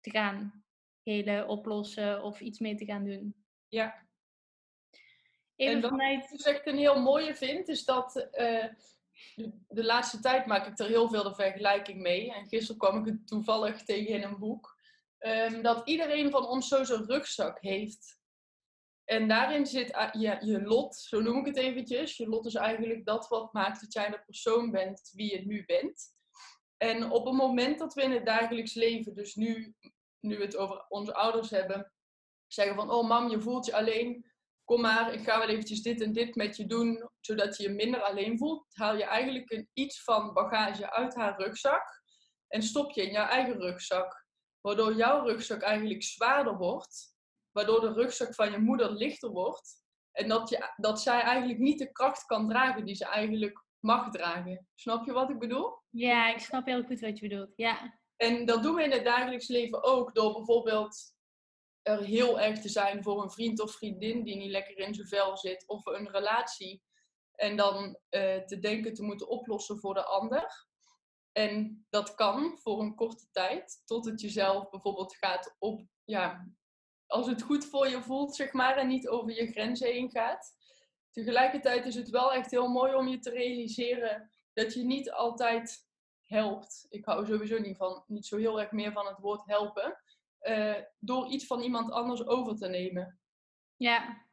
te 0.00 0.10
gaan 0.10 0.64
helen, 1.02 1.48
oplossen 1.48 2.22
of 2.22 2.40
iets 2.40 2.58
mee 2.58 2.74
te 2.74 2.84
gaan 2.84 3.04
doen. 3.04 3.44
Ja. 3.68 4.06
Even 5.56 5.74
en 5.74 5.80
wat 5.80 5.90
vanuit... 5.90 6.24
ik 6.24 6.30
dus 6.30 6.42
echt 6.42 6.66
een 6.66 6.78
heel 6.78 7.00
mooie 7.00 7.34
vind, 7.34 7.68
is 7.68 7.84
dat 7.84 8.16
eh, 8.16 8.66
de, 9.68 9.84
laatste 9.84 10.20
tijd 10.20 10.46
maak 10.46 10.66
ik 10.66 10.78
er 10.78 10.86
heel 10.86 11.08
veel 11.08 11.22
de 11.22 11.34
vergelijking 11.34 12.00
mee. 12.00 12.32
En 12.32 12.48
gisteren 12.48 12.80
kwam 12.80 12.98
ik 12.98 13.04
het 13.04 13.26
toevallig 13.26 13.82
tegen 13.82 14.14
in 14.14 14.22
een 14.22 14.38
boek. 14.38 14.78
Ehm, 15.18 15.62
dat 15.62 15.88
iedereen 15.88 16.30
van 16.30 16.46
ons 16.46 16.68
zo 16.68 16.84
zijn 16.84 17.06
rugzak 17.06 17.60
heeft. 17.60 18.20
En 19.06 19.28
daarin 19.28 19.66
zit 19.66 20.10
je, 20.12 20.36
je 20.40 20.62
lot, 20.62 20.96
zo 20.96 21.20
noem 21.20 21.38
ik 21.38 21.46
het 21.46 21.56
eventjes. 21.56 22.16
Je 22.16 22.28
lot 22.28 22.46
is 22.46 22.54
eigenlijk 22.54 23.04
dat 23.04 23.28
wat 23.28 23.52
maakt 23.52 23.80
dat 23.80 23.92
jij 23.92 24.10
de 24.10 24.22
persoon 24.24 24.70
bent 24.70 25.10
wie 25.14 25.32
je 25.32 25.46
nu 25.46 25.64
bent. 25.64 26.14
En 26.76 27.10
op 27.10 27.24
het 27.24 27.34
moment 27.34 27.78
dat 27.78 27.94
we 27.94 28.02
in 28.02 28.10
het 28.10 28.26
dagelijks 28.26 28.74
leven, 28.74 29.14
dus 29.14 29.34
nu, 29.34 29.74
nu 30.20 30.36
we 30.36 30.44
het 30.44 30.56
over 30.56 30.84
onze 30.88 31.14
ouders 31.14 31.50
hebben, 31.50 31.92
zeggen 32.46 32.76
van, 32.76 32.90
oh 32.90 33.08
mam, 33.08 33.28
je 33.30 33.40
voelt 33.40 33.66
je 33.66 33.74
alleen, 33.74 34.32
kom 34.64 34.80
maar, 34.80 35.12
ik 35.12 35.24
ga 35.24 35.38
wel 35.38 35.48
eventjes 35.48 35.82
dit 35.82 36.00
en 36.00 36.12
dit 36.12 36.34
met 36.34 36.56
je 36.56 36.66
doen, 36.66 37.10
zodat 37.20 37.56
je 37.56 37.62
je 37.62 37.68
minder 37.68 38.02
alleen 38.02 38.38
voelt, 38.38 38.66
haal 38.72 38.96
je 38.96 39.04
eigenlijk 39.04 39.50
een, 39.50 39.70
iets 39.72 40.02
van 40.02 40.32
bagage 40.32 40.90
uit 40.90 41.14
haar 41.14 41.40
rugzak 41.40 42.02
en 42.48 42.62
stop 42.62 42.92
je 42.92 43.02
in 43.02 43.12
jouw 43.12 43.26
eigen 43.26 43.60
rugzak. 43.60 44.24
Waardoor 44.60 44.94
jouw 44.94 45.24
rugzak 45.24 45.62
eigenlijk 45.62 46.02
zwaarder 46.02 46.56
wordt, 46.56 47.15
waardoor 47.56 47.80
de 47.80 47.92
rugzak 47.92 48.34
van 48.34 48.50
je 48.50 48.58
moeder 48.58 48.92
lichter 48.92 49.30
wordt. 49.30 49.84
En 50.12 50.28
dat, 50.28 50.48
je, 50.48 50.72
dat 50.76 51.00
zij 51.00 51.20
eigenlijk 51.20 51.58
niet 51.58 51.78
de 51.78 51.92
kracht 51.92 52.24
kan 52.24 52.48
dragen 52.48 52.84
die 52.84 52.94
ze 52.94 53.04
eigenlijk 53.04 53.64
mag 53.78 54.10
dragen. 54.10 54.68
Snap 54.74 55.06
je 55.06 55.12
wat 55.12 55.30
ik 55.30 55.38
bedoel? 55.38 55.78
Ja, 55.90 56.34
ik 56.34 56.38
snap 56.38 56.66
heel 56.66 56.84
goed 56.84 57.00
wat 57.00 57.18
je 57.18 57.28
bedoelt. 57.28 57.52
Ja. 57.56 58.00
En 58.16 58.46
dat 58.46 58.62
doen 58.62 58.74
we 58.74 58.82
in 58.82 58.92
het 58.92 59.04
dagelijks 59.04 59.48
leven 59.48 59.82
ook 59.82 60.14
door 60.14 60.32
bijvoorbeeld 60.32 61.14
er 61.82 62.02
heel 62.04 62.40
erg 62.40 62.60
te 62.60 62.68
zijn 62.68 63.02
voor 63.02 63.22
een 63.22 63.30
vriend 63.30 63.60
of 63.60 63.72
vriendin 63.72 64.24
die 64.24 64.36
niet 64.36 64.50
lekker 64.50 64.78
in 64.78 64.94
zijn 64.94 65.08
vel 65.08 65.36
zit, 65.36 65.64
of 65.66 65.86
een 65.86 66.10
relatie. 66.10 66.82
En 67.34 67.56
dan 67.56 67.84
uh, 67.84 68.36
te 68.36 68.58
denken 68.60 68.94
te 68.94 69.02
moeten 69.02 69.28
oplossen 69.28 69.78
voor 69.78 69.94
de 69.94 70.04
ander. 70.04 70.66
En 71.32 71.86
dat 71.90 72.14
kan 72.14 72.58
voor 72.58 72.80
een 72.80 72.94
korte 72.94 73.26
tijd, 73.30 73.82
tot 73.84 74.04
het 74.04 74.20
jezelf 74.20 74.70
bijvoorbeeld 74.70 75.16
gaat 75.16 75.56
op, 75.58 75.82
ja, 76.04 76.48
als 77.06 77.26
het 77.26 77.42
goed 77.42 77.64
voor 77.64 77.88
je 77.88 78.02
voelt, 78.02 78.34
zeg 78.34 78.52
maar, 78.52 78.76
en 78.76 78.88
niet 78.88 79.08
over 79.08 79.34
je 79.34 79.46
grenzen 79.46 79.86
heen 79.86 80.10
gaat. 80.10 80.54
Tegelijkertijd 81.10 81.86
is 81.86 81.94
het 81.94 82.10
wel 82.10 82.32
echt 82.32 82.50
heel 82.50 82.68
mooi 82.68 82.94
om 82.94 83.08
je 83.08 83.18
te 83.18 83.30
realiseren 83.30 84.30
dat 84.52 84.74
je 84.74 84.84
niet 84.84 85.10
altijd 85.12 85.86
helpt. 86.22 86.86
Ik 86.88 87.04
hou 87.04 87.26
sowieso 87.26 87.58
niet, 87.58 87.76
van, 87.76 88.04
niet 88.06 88.26
zo 88.26 88.36
heel 88.36 88.60
erg 88.60 88.70
meer 88.70 88.92
van 88.92 89.06
het 89.06 89.18
woord 89.18 89.46
helpen. 89.46 90.00
Uh, 90.42 90.76
door 90.98 91.26
iets 91.26 91.46
van 91.46 91.60
iemand 91.60 91.90
anders 91.90 92.26
over 92.26 92.56
te 92.56 92.68
nemen. 92.68 93.20
Ja, 93.76 94.25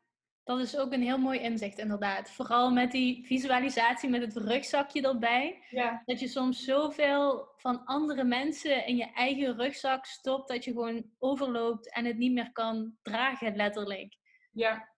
dat 0.44 0.60
is 0.60 0.78
ook 0.78 0.92
een 0.92 1.02
heel 1.02 1.18
mooi 1.18 1.40
inzicht 1.40 1.78
inderdaad. 1.78 2.32
Vooral 2.32 2.72
met 2.72 2.92
die 2.92 3.26
visualisatie 3.26 4.10
met 4.10 4.22
het 4.22 4.36
rugzakje 4.36 5.02
erbij. 5.02 5.64
Ja. 5.70 6.02
Dat 6.06 6.20
je 6.20 6.28
soms 6.28 6.64
zoveel 6.64 7.52
van 7.58 7.86
andere 7.86 8.24
mensen 8.24 8.86
in 8.86 8.96
je 8.96 9.12
eigen 9.14 9.58
rugzak 9.58 10.06
stopt 10.06 10.48
dat 10.48 10.64
je 10.64 10.72
gewoon 10.72 11.06
overloopt 11.20 11.94
en 11.94 12.06
het 12.06 12.18
niet 12.18 12.34
meer 12.34 12.52
kan 12.52 12.98
dragen, 13.02 13.56
letterlijk. 13.56 14.18
Ja. 14.52 14.92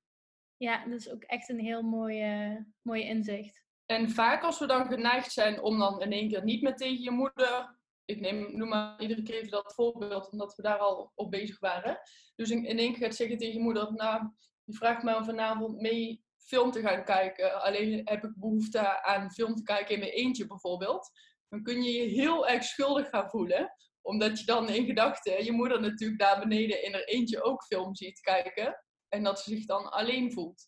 Ja, 0.58 0.86
dat 0.86 1.00
is 1.00 1.10
ook 1.10 1.24
echt 1.24 1.50
een 1.50 1.60
heel 1.60 1.82
mooie, 1.82 2.66
mooie 2.82 3.04
inzicht. 3.04 3.64
En 3.86 4.10
vaak 4.10 4.44
als 4.44 4.60
we 4.60 4.68
dan 4.68 4.86
geneigd 4.86 5.32
zijn 5.32 5.62
om 5.62 5.80
dan 5.80 6.02
in 6.02 6.12
één 6.12 6.30
keer 6.30 6.44
niet 6.44 6.62
meer 6.62 6.76
tegen 6.76 7.02
je 7.02 7.12
moeder 7.12 7.76
ik 8.06 8.20
neem, 8.20 8.58
noem 8.58 8.70
maar 8.70 9.02
iedere 9.02 9.24
keer 9.24 9.36
even 9.36 9.52
dat 9.52 9.74
voorbeeld, 9.74 10.30
omdat 10.30 10.56
we 10.56 10.62
daar 10.62 10.78
al 10.78 11.12
op 11.16 11.32
bezig 11.32 11.60
waren. 11.60 12.00
Dus 12.36 12.50
in, 12.50 12.66
in 12.66 12.78
één 12.78 12.92
keer 12.94 13.02
gaat 13.02 13.16
zeggen 13.16 13.38
tegen 13.38 13.54
je 13.54 13.60
moeder, 13.60 13.94
nou, 13.94 14.30
je 14.66 14.74
vraagt 14.74 15.04
mij 15.04 15.16
om 15.16 15.24
vanavond 15.24 15.82
mee 15.82 16.24
film 16.38 16.72
te 16.72 16.82
gaan 16.82 17.04
kijken. 17.04 17.62
Alleen 17.62 18.02
heb 18.04 18.24
ik 18.24 18.40
behoefte 18.40 19.04
aan 19.04 19.32
film 19.32 19.56
te 19.56 19.64
kijken 19.64 19.94
in 19.94 20.00
mijn 20.00 20.12
eentje 20.12 20.48
bijvoorbeeld. 20.48 21.12
Dan 21.50 21.64
kun 21.64 21.84
je 21.84 21.92
je 21.92 22.22
heel 22.22 22.48
erg 22.48 22.64
schuldig 22.64 23.10
gaan 23.10 23.30
voelen. 23.30 23.74
Omdat 24.02 24.40
je 24.40 24.46
dan 24.46 24.70
in 24.70 24.86
gedachten 24.86 25.44
je 25.44 25.52
moeder 25.52 25.82
natuurlijk 25.82 26.20
daar 26.20 26.40
beneden 26.40 26.84
in 26.84 26.94
haar 26.94 27.04
eentje 27.04 27.44
ook 27.44 27.64
film 27.64 27.96
ziet 27.96 28.20
kijken. 28.20 28.84
En 29.10 29.24
dat 29.24 29.40
ze 29.40 29.50
zich 29.50 29.66
dan 29.66 29.92
alleen 29.92 30.32
voelt. 30.32 30.68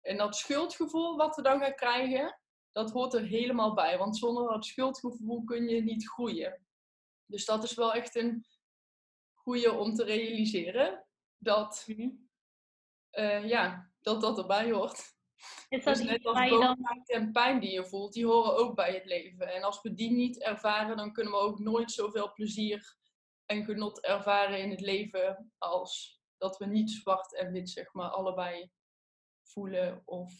En 0.00 0.16
dat 0.16 0.36
schuldgevoel 0.36 1.16
wat 1.16 1.36
we 1.36 1.42
dan 1.42 1.60
gaan 1.60 1.74
krijgen, 1.74 2.38
dat 2.72 2.90
hoort 2.90 3.14
er 3.14 3.24
helemaal 3.24 3.74
bij. 3.74 3.98
Want 3.98 4.16
zonder 4.16 4.48
dat 4.48 4.64
schuldgevoel 4.64 5.44
kun 5.44 5.68
je 5.68 5.82
niet 5.82 6.08
groeien. 6.08 6.66
Dus 7.26 7.44
dat 7.44 7.64
is 7.64 7.74
wel 7.74 7.94
echt 7.94 8.16
een 8.16 8.46
goede 9.32 9.72
om 9.72 9.94
te 9.94 10.04
realiseren. 10.04 11.06
Dat, 11.38 11.86
uh, 13.12 13.48
ja, 13.48 13.90
dat 14.00 14.20
dat 14.20 14.38
erbij 14.38 14.70
hoort. 14.70 15.12
Is 15.68 15.84
dat 15.84 15.96
dus 15.96 16.04
net 16.06 16.26
als 16.26 16.48
boosheid 16.48 16.76
dan... 16.78 17.02
en 17.06 17.32
pijn 17.32 17.60
die 17.60 17.70
je 17.70 17.84
voelt, 17.84 18.12
die 18.12 18.26
horen 18.26 18.56
ook 18.56 18.74
bij 18.74 18.94
het 18.94 19.04
leven. 19.04 19.52
En 19.52 19.62
als 19.62 19.82
we 19.82 19.94
die 19.94 20.10
niet 20.10 20.42
ervaren, 20.42 20.96
dan 20.96 21.12
kunnen 21.12 21.32
we 21.32 21.38
ook 21.38 21.58
nooit 21.58 21.92
zoveel 21.92 22.32
plezier 22.32 22.96
en 23.46 23.64
genot 23.64 24.00
ervaren 24.00 24.58
in 24.58 24.70
het 24.70 24.80
leven 24.80 25.52
als 25.58 26.20
dat 26.38 26.58
we 26.58 26.66
niet 26.66 26.90
zwart 26.90 27.34
en 27.36 27.52
wit, 27.52 27.70
zeg 27.70 27.92
maar, 27.92 28.08
allebei 28.08 28.70
voelen 29.42 30.02
of 30.04 30.32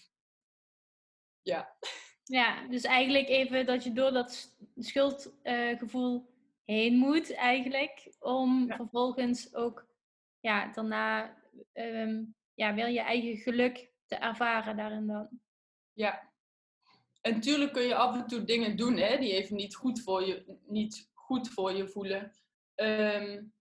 ja. 1.42 1.76
Ja, 2.24 2.66
dus 2.66 2.82
eigenlijk 2.82 3.28
even 3.28 3.66
dat 3.66 3.84
je 3.84 3.92
door 3.92 4.12
dat 4.12 4.56
schuldgevoel 4.76 6.30
heen 6.64 6.96
moet 6.96 7.34
eigenlijk. 7.34 8.14
Om 8.18 8.72
vervolgens 8.72 9.54
ook 9.54 9.86
ja, 10.40 10.72
daarna 10.72 11.36
um, 11.72 12.34
ja, 12.54 12.74
wel 12.74 12.86
je 12.86 13.00
eigen 13.00 13.36
geluk 13.36 13.90
te 14.06 14.16
ervaren 14.16 14.76
daarin 14.76 15.06
dan. 15.06 15.28
Ja. 15.92 16.30
En 17.20 17.40
tuurlijk 17.40 17.72
kun 17.72 17.82
je 17.82 17.94
af 17.94 18.14
en 18.14 18.26
toe 18.26 18.44
dingen 18.44 18.76
doen 18.76 18.96
hè, 18.96 19.18
die 19.18 19.32
even 19.32 19.56
niet 19.56 19.74
goed 19.74 20.02
voor 20.02 20.26
je, 20.26 20.58
niet 20.66 21.10
goed 21.14 21.48
voor 21.48 21.72
je 21.72 21.88
voelen. 21.88 22.32
Um, 22.74 23.54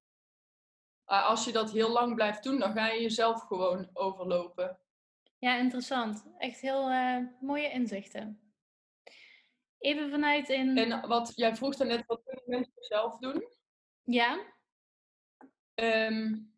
als 1.06 1.45
je 1.45 1.51
dat 1.51 1.71
heel 1.71 1.89
lang 1.89 2.15
blijft 2.15 2.43
doen, 2.43 2.60
dan 2.60 2.73
ga 2.73 2.88
je 2.88 3.01
jezelf 3.01 3.41
gewoon 3.41 3.89
overlopen. 3.93 4.80
Ja, 5.39 5.58
interessant. 5.58 6.25
Echt 6.38 6.60
heel 6.60 6.91
uh, 6.91 7.17
mooie 7.39 7.71
inzichten. 7.71 8.54
Even 9.77 10.10
vanuit 10.10 10.49
in... 10.49 10.77
En 10.77 11.08
wat, 11.08 11.32
jij 11.36 11.56
vroeg 11.56 11.77
net, 11.77 12.06
wat 12.06 12.23
kunnen 12.23 12.43
mensen 12.45 12.84
zelf 12.84 13.17
doen? 13.17 13.47
Ja. 14.04 14.45
Um, 15.75 16.50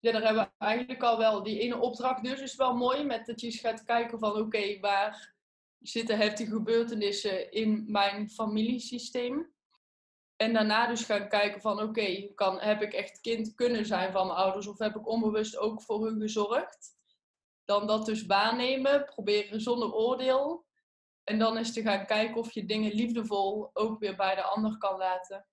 ja, 0.00 0.12
daar 0.12 0.22
hebben 0.22 0.42
we 0.42 0.64
eigenlijk 0.64 1.02
al 1.02 1.18
wel 1.18 1.42
die 1.42 1.60
ene 1.60 1.78
opdracht 1.78 2.24
dus 2.24 2.40
is 2.40 2.56
wel 2.56 2.74
mooi. 2.74 3.04
Met 3.04 3.26
dat 3.26 3.40
je 3.40 3.50
gaat 3.50 3.84
kijken 3.84 4.18
van 4.18 4.36
oké, 4.36 4.80
waar 4.80 5.34
zitten 5.78 6.18
heftige 6.18 6.50
gebeurtenissen 6.50 7.52
in 7.52 7.84
mijn 7.86 8.30
familiesysteem? 8.30 9.52
En 10.36 10.52
daarna 10.52 10.86
dus 10.86 11.04
gaan 11.04 11.28
kijken 11.28 11.60
van 11.60 11.82
oké, 11.82 12.32
kan 12.34 12.60
heb 12.60 12.82
ik 12.82 12.92
echt 12.92 13.20
kind 13.20 13.54
kunnen 13.54 13.86
zijn 13.86 14.12
van 14.12 14.26
mijn 14.26 14.38
ouders 14.38 14.66
of 14.66 14.78
heb 14.78 14.96
ik 14.96 15.08
onbewust 15.08 15.56
ook 15.56 15.82
voor 15.82 16.06
hun 16.06 16.20
gezorgd? 16.20 16.96
Dan 17.64 17.86
dat 17.86 18.06
dus 18.06 18.26
waarnemen, 18.26 19.04
proberen 19.04 19.60
zonder 19.60 19.92
oordeel. 19.92 20.66
En 21.24 21.38
dan 21.38 21.58
is 21.58 21.72
te 21.72 21.82
gaan 21.82 22.06
kijken 22.06 22.36
of 22.36 22.52
je 22.52 22.64
dingen 22.64 22.92
liefdevol 22.92 23.70
ook 23.72 23.98
weer 23.98 24.16
bij 24.16 24.34
de 24.34 24.42
ander 24.42 24.78
kan 24.78 24.98
laten. 24.98 25.46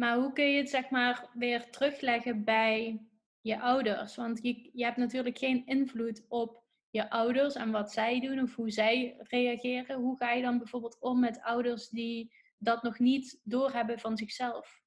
Maar 0.00 0.16
hoe 0.16 0.32
kun 0.32 0.44
je 0.44 0.58
het 0.58 0.70
zeg 0.70 0.90
maar 0.90 1.30
weer 1.32 1.70
terugleggen 1.70 2.44
bij 2.44 3.02
je 3.40 3.60
ouders? 3.60 4.16
Want 4.16 4.42
je, 4.42 4.70
je 4.72 4.84
hebt 4.84 4.96
natuurlijk 4.96 5.38
geen 5.38 5.66
invloed 5.66 6.24
op 6.28 6.64
je 6.90 7.10
ouders 7.10 7.54
en 7.54 7.70
wat 7.70 7.92
zij 7.92 8.20
doen 8.20 8.40
of 8.40 8.54
hoe 8.54 8.70
zij 8.70 9.16
reageren. 9.18 10.00
Hoe 10.00 10.16
ga 10.16 10.32
je 10.32 10.42
dan 10.42 10.58
bijvoorbeeld 10.58 10.96
om 11.00 11.20
met 11.20 11.42
ouders 11.42 11.88
die 11.88 12.34
dat 12.58 12.82
nog 12.82 12.98
niet 12.98 13.40
doorhebben 13.42 13.98
van 13.98 14.16
zichzelf? 14.16 14.80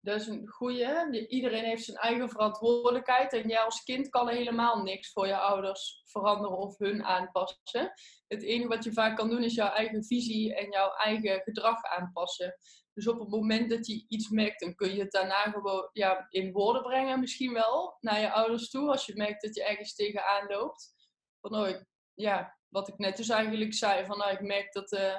Dat 0.00 0.20
is 0.20 0.26
een 0.26 0.48
goede. 0.48 1.26
Iedereen 1.28 1.64
heeft 1.64 1.84
zijn 1.84 1.96
eigen 1.96 2.28
verantwoordelijkheid. 2.28 3.32
En 3.32 3.48
jij 3.48 3.60
als 3.60 3.82
kind 3.82 4.08
kan 4.08 4.28
helemaal 4.28 4.82
niks 4.82 5.12
voor 5.12 5.26
je 5.26 5.36
ouders 5.36 6.02
veranderen 6.04 6.58
of 6.58 6.78
hun 6.78 7.04
aanpassen. 7.04 7.92
Het 8.26 8.42
enige 8.42 8.68
wat 8.68 8.84
je 8.84 8.92
vaak 8.92 9.16
kan 9.16 9.30
doen 9.30 9.42
is 9.42 9.54
jouw 9.54 9.72
eigen 9.72 10.04
visie 10.04 10.54
en 10.54 10.70
jouw 10.70 10.90
eigen 10.90 11.40
gedrag 11.40 11.82
aanpassen. 11.82 12.54
Dus 12.96 13.08
op 13.08 13.18
het 13.18 13.28
moment 13.28 13.70
dat 13.70 13.86
je 13.86 14.04
iets 14.08 14.28
merkt, 14.28 14.60
dan 14.60 14.74
kun 14.74 14.94
je 14.94 15.00
het 15.00 15.12
daarna 15.12 15.42
gewoon 15.42 15.88
ja, 15.92 16.26
in 16.28 16.52
woorden 16.52 16.82
brengen, 16.82 17.20
misschien 17.20 17.52
wel, 17.52 17.96
naar 18.00 18.20
je 18.20 18.32
ouders 18.32 18.70
toe. 18.70 18.90
Als 18.90 19.06
je 19.06 19.16
merkt 19.16 19.42
dat 19.42 19.54
je 19.54 19.64
ergens 19.64 19.94
tegenaan 19.94 20.46
loopt. 20.46 20.94
Van, 21.40 21.56
oh, 21.56 21.80
ja, 22.14 22.58
wat 22.68 22.88
ik 22.88 22.98
net 22.98 23.16
dus 23.16 23.28
eigenlijk 23.28 23.74
zei, 23.74 24.06
van 24.06 24.18
nou, 24.18 24.32
ik 24.32 24.40
merk 24.40 24.72
dat 24.72 24.92
uh, 24.92 25.16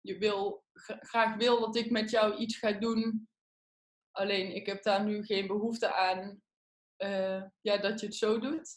je 0.00 0.18
wil, 0.18 0.64
graag 1.00 1.36
wil 1.36 1.60
dat 1.60 1.76
ik 1.76 1.90
met 1.90 2.10
jou 2.10 2.36
iets 2.36 2.58
ga 2.58 2.72
doen 2.72 3.28
Alleen 4.10 4.54
ik 4.54 4.66
heb 4.66 4.82
daar 4.82 5.04
nu 5.04 5.24
geen 5.24 5.46
behoefte 5.46 5.92
aan 5.92 6.40
uh, 6.98 7.42
ja, 7.60 7.76
dat 7.76 8.00
je 8.00 8.06
het 8.06 8.14
zo 8.14 8.38
doet. 8.38 8.68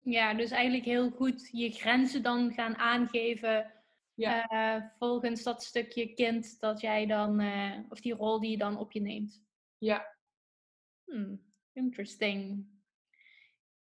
Ja, 0.00 0.34
dus 0.34 0.50
eigenlijk 0.50 0.84
heel 0.84 1.10
goed 1.10 1.48
je 1.52 1.70
grenzen 1.70 2.22
dan 2.22 2.52
gaan 2.52 2.76
aangeven. 2.76 3.79
Ja. 4.20 4.46
eh, 4.46 4.84
volgens 4.98 5.42
dat 5.42 5.62
stukje 5.62 6.14
kind 6.14 6.60
dat 6.60 6.80
jij 6.80 7.06
dan, 7.06 7.40
eh, 7.40 7.78
of 7.88 8.00
die 8.00 8.14
rol 8.14 8.40
die 8.40 8.50
je 8.50 8.58
dan 8.58 8.78
op 8.78 8.92
je 8.92 9.00
neemt. 9.00 9.42
Ja. 9.78 10.16
Hmm, 11.04 11.52
interesting. 11.72 12.66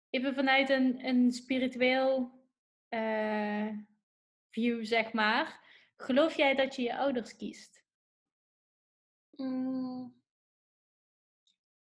Even 0.10 0.34
vanuit 0.36 0.70
een, 0.70 1.06
een 1.06 1.32
spiritueel 1.32 2.32
eh, 2.88 3.70
view, 4.50 4.86
zeg 4.86 5.14
maar. 5.14 5.68
Geloof 5.96 6.36
jij 6.36 6.56
dat 6.56 6.76
je 6.76 6.82
je 6.82 6.98
ouders 6.98 7.36
kiest? 7.36 7.84
Mm. 9.32 10.22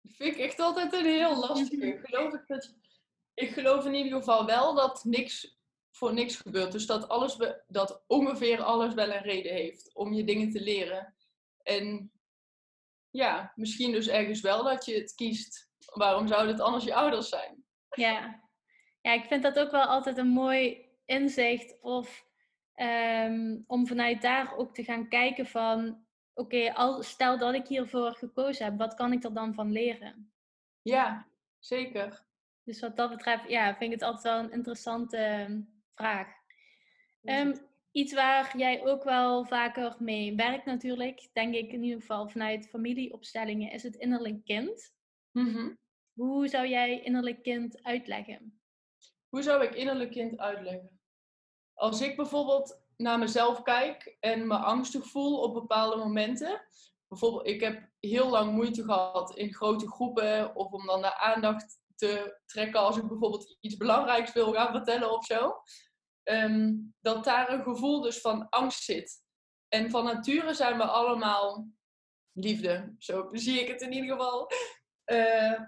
Vind 0.04 0.36
ik 0.36 0.40
echt 0.40 0.60
altijd 0.60 0.94
een 0.94 1.06
heel 1.06 1.40
lastige. 1.40 2.00
Geloof 2.04 2.34
ik, 2.34 2.48
dat, 2.48 2.76
ik 3.34 3.50
geloof 3.50 3.86
in 3.86 3.94
ieder 3.94 4.18
geval 4.18 4.46
wel 4.46 4.76
dat 4.76 5.04
niks 5.04 5.57
voor 5.98 6.14
niks 6.14 6.36
gebeurt. 6.36 6.72
Dus 6.72 6.86
dat, 6.86 7.10
alles, 7.10 7.38
dat 7.68 8.04
ongeveer 8.08 8.62
alles 8.62 8.94
wel 8.94 9.12
een 9.12 9.22
reden 9.22 9.54
heeft 9.54 9.94
om 9.94 10.14
je 10.14 10.24
dingen 10.24 10.52
te 10.52 10.62
leren. 10.62 11.16
En 11.64 12.12
ja, 13.10 13.52
misschien 13.56 13.92
dus 13.92 14.08
ergens 14.08 14.42
wel 14.42 14.64
dat 14.64 14.86
je 14.86 14.96
het 14.96 15.16
kiest. 15.16 15.70
Waarom 15.94 16.28
zouden 16.28 16.52
het 16.52 16.62
anders 16.62 16.84
je 16.84 16.94
ouders 16.94 17.30
zijn? 17.30 17.66
Ja. 17.90 18.44
ja, 19.02 19.14
ik 19.14 19.26
vind 19.26 19.44
dat 19.44 19.60
ook 19.60 19.72
wel 19.72 19.86
altijd 19.86 20.18
een 20.18 20.28
mooi 20.28 20.86
inzicht. 21.06 21.82
Of 21.82 22.26
ehm, 22.74 23.58
om 23.68 23.88
vanuit 23.88 24.22
daar 24.22 24.56
ook 24.58 24.74
te 24.74 24.84
gaan 24.84 25.10
kijken 25.10 25.46
van... 25.46 26.06
Oké, 26.34 26.74
al 26.74 27.04
stel 27.04 27.38
dat 27.38 27.54
ik 27.54 27.68
hiervoor 27.68 28.16
gekozen 28.16 28.66
heb, 28.66 28.78
wat 28.78 28.94
kan 28.94 29.12
ik 29.14 29.24
er 29.24 29.34
dan 29.34 29.54
van 29.54 29.72
leren? 29.72 30.32
Ja, 30.82 31.28
zeker. 31.60 32.26
Dus 32.64 32.80
wat 32.80 32.96
dat 32.96 33.10
betreft, 33.10 33.50
ja, 33.50 33.76
vind 33.76 33.94
ik 33.94 34.00
het 34.00 34.10
altijd 34.10 34.24
wel 34.24 34.44
een 34.44 34.52
interessante 34.52 35.48
vraag. 35.98 36.28
Ehm, 37.24 37.56
iets 37.92 38.14
waar 38.14 38.58
jij 38.58 38.86
ook 38.86 39.04
wel 39.04 39.46
vaker 39.46 39.96
mee 40.00 40.36
werkt 40.36 40.66
natuurlijk, 40.66 41.30
denk 41.34 41.54
ik 41.54 41.72
in 41.72 41.84
ieder 41.84 42.00
geval 42.00 42.30
vanuit 42.30 42.70
familieopstellingen, 42.70 43.72
is 43.72 43.84
het 43.84 43.96
innerlijk 43.96 44.46
kind. 44.46 44.96
Mhm. 45.32 45.74
Hoe 46.14 46.48
zou 46.48 46.68
jij 46.68 47.02
innerlijk 47.02 47.44
kind 47.44 47.84
uitleggen? 47.84 48.62
Hoe 49.30 49.42
zou 49.42 49.64
ik 49.64 49.76
innerlijk 49.76 50.12
kind 50.12 50.38
uitleggen? 50.38 51.00
Als 51.74 52.02
ik 52.02 52.16
bijvoorbeeld 52.16 52.86
naar 52.98 53.20
mezelf 53.20 53.62
kijk 53.62 54.18
en 54.20 54.48
me 54.48 54.56
angstig 54.56 55.08
voel 55.08 55.42
op 55.42 55.54
bepaalde 55.54 55.98
momenten. 55.98 56.62
Bijvoorbeeld, 57.08 57.48
ik 57.48 57.62
heb 57.62 57.90
heel 58.00 58.30
lang 58.30 58.52
moeite 58.52 58.84
gehad 58.84 59.36
in 59.36 59.54
grote 59.54 59.88
groepen 59.88 60.56
of 60.56 60.72
om 60.72 60.86
dan 60.86 61.02
de 61.02 61.18
aandacht 61.18 61.80
te 61.96 62.40
trekken 62.46 62.80
als 62.80 62.98
ik 62.98 63.08
bijvoorbeeld 63.08 63.58
iets 63.60 63.78
belangrijks 63.78 64.34
wil 64.34 64.54
gaan 64.54 64.72
vertellen 64.72 65.12
of 65.12 65.26
zo. 65.26 65.56
Ehm, 66.28 66.74
dat 67.02 67.24
daar 67.24 67.52
een 67.52 67.64
gevoel 67.64 68.02
dus 68.02 68.22
van 68.22 68.50
angst 68.50 68.84
zit. 68.84 69.24
En 69.68 69.90
van 69.90 70.04
nature 70.04 70.54
zijn 70.54 70.78
we 70.78 70.84
allemaal 70.84 71.68
liefde. 72.32 72.96
Zo 72.98 73.30
zie 73.32 73.60
ik 73.60 73.68
het 73.68 73.82
in 73.82 73.92
ieder 73.94 74.10
geval. 74.10 74.48
Eh, 75.08 75.60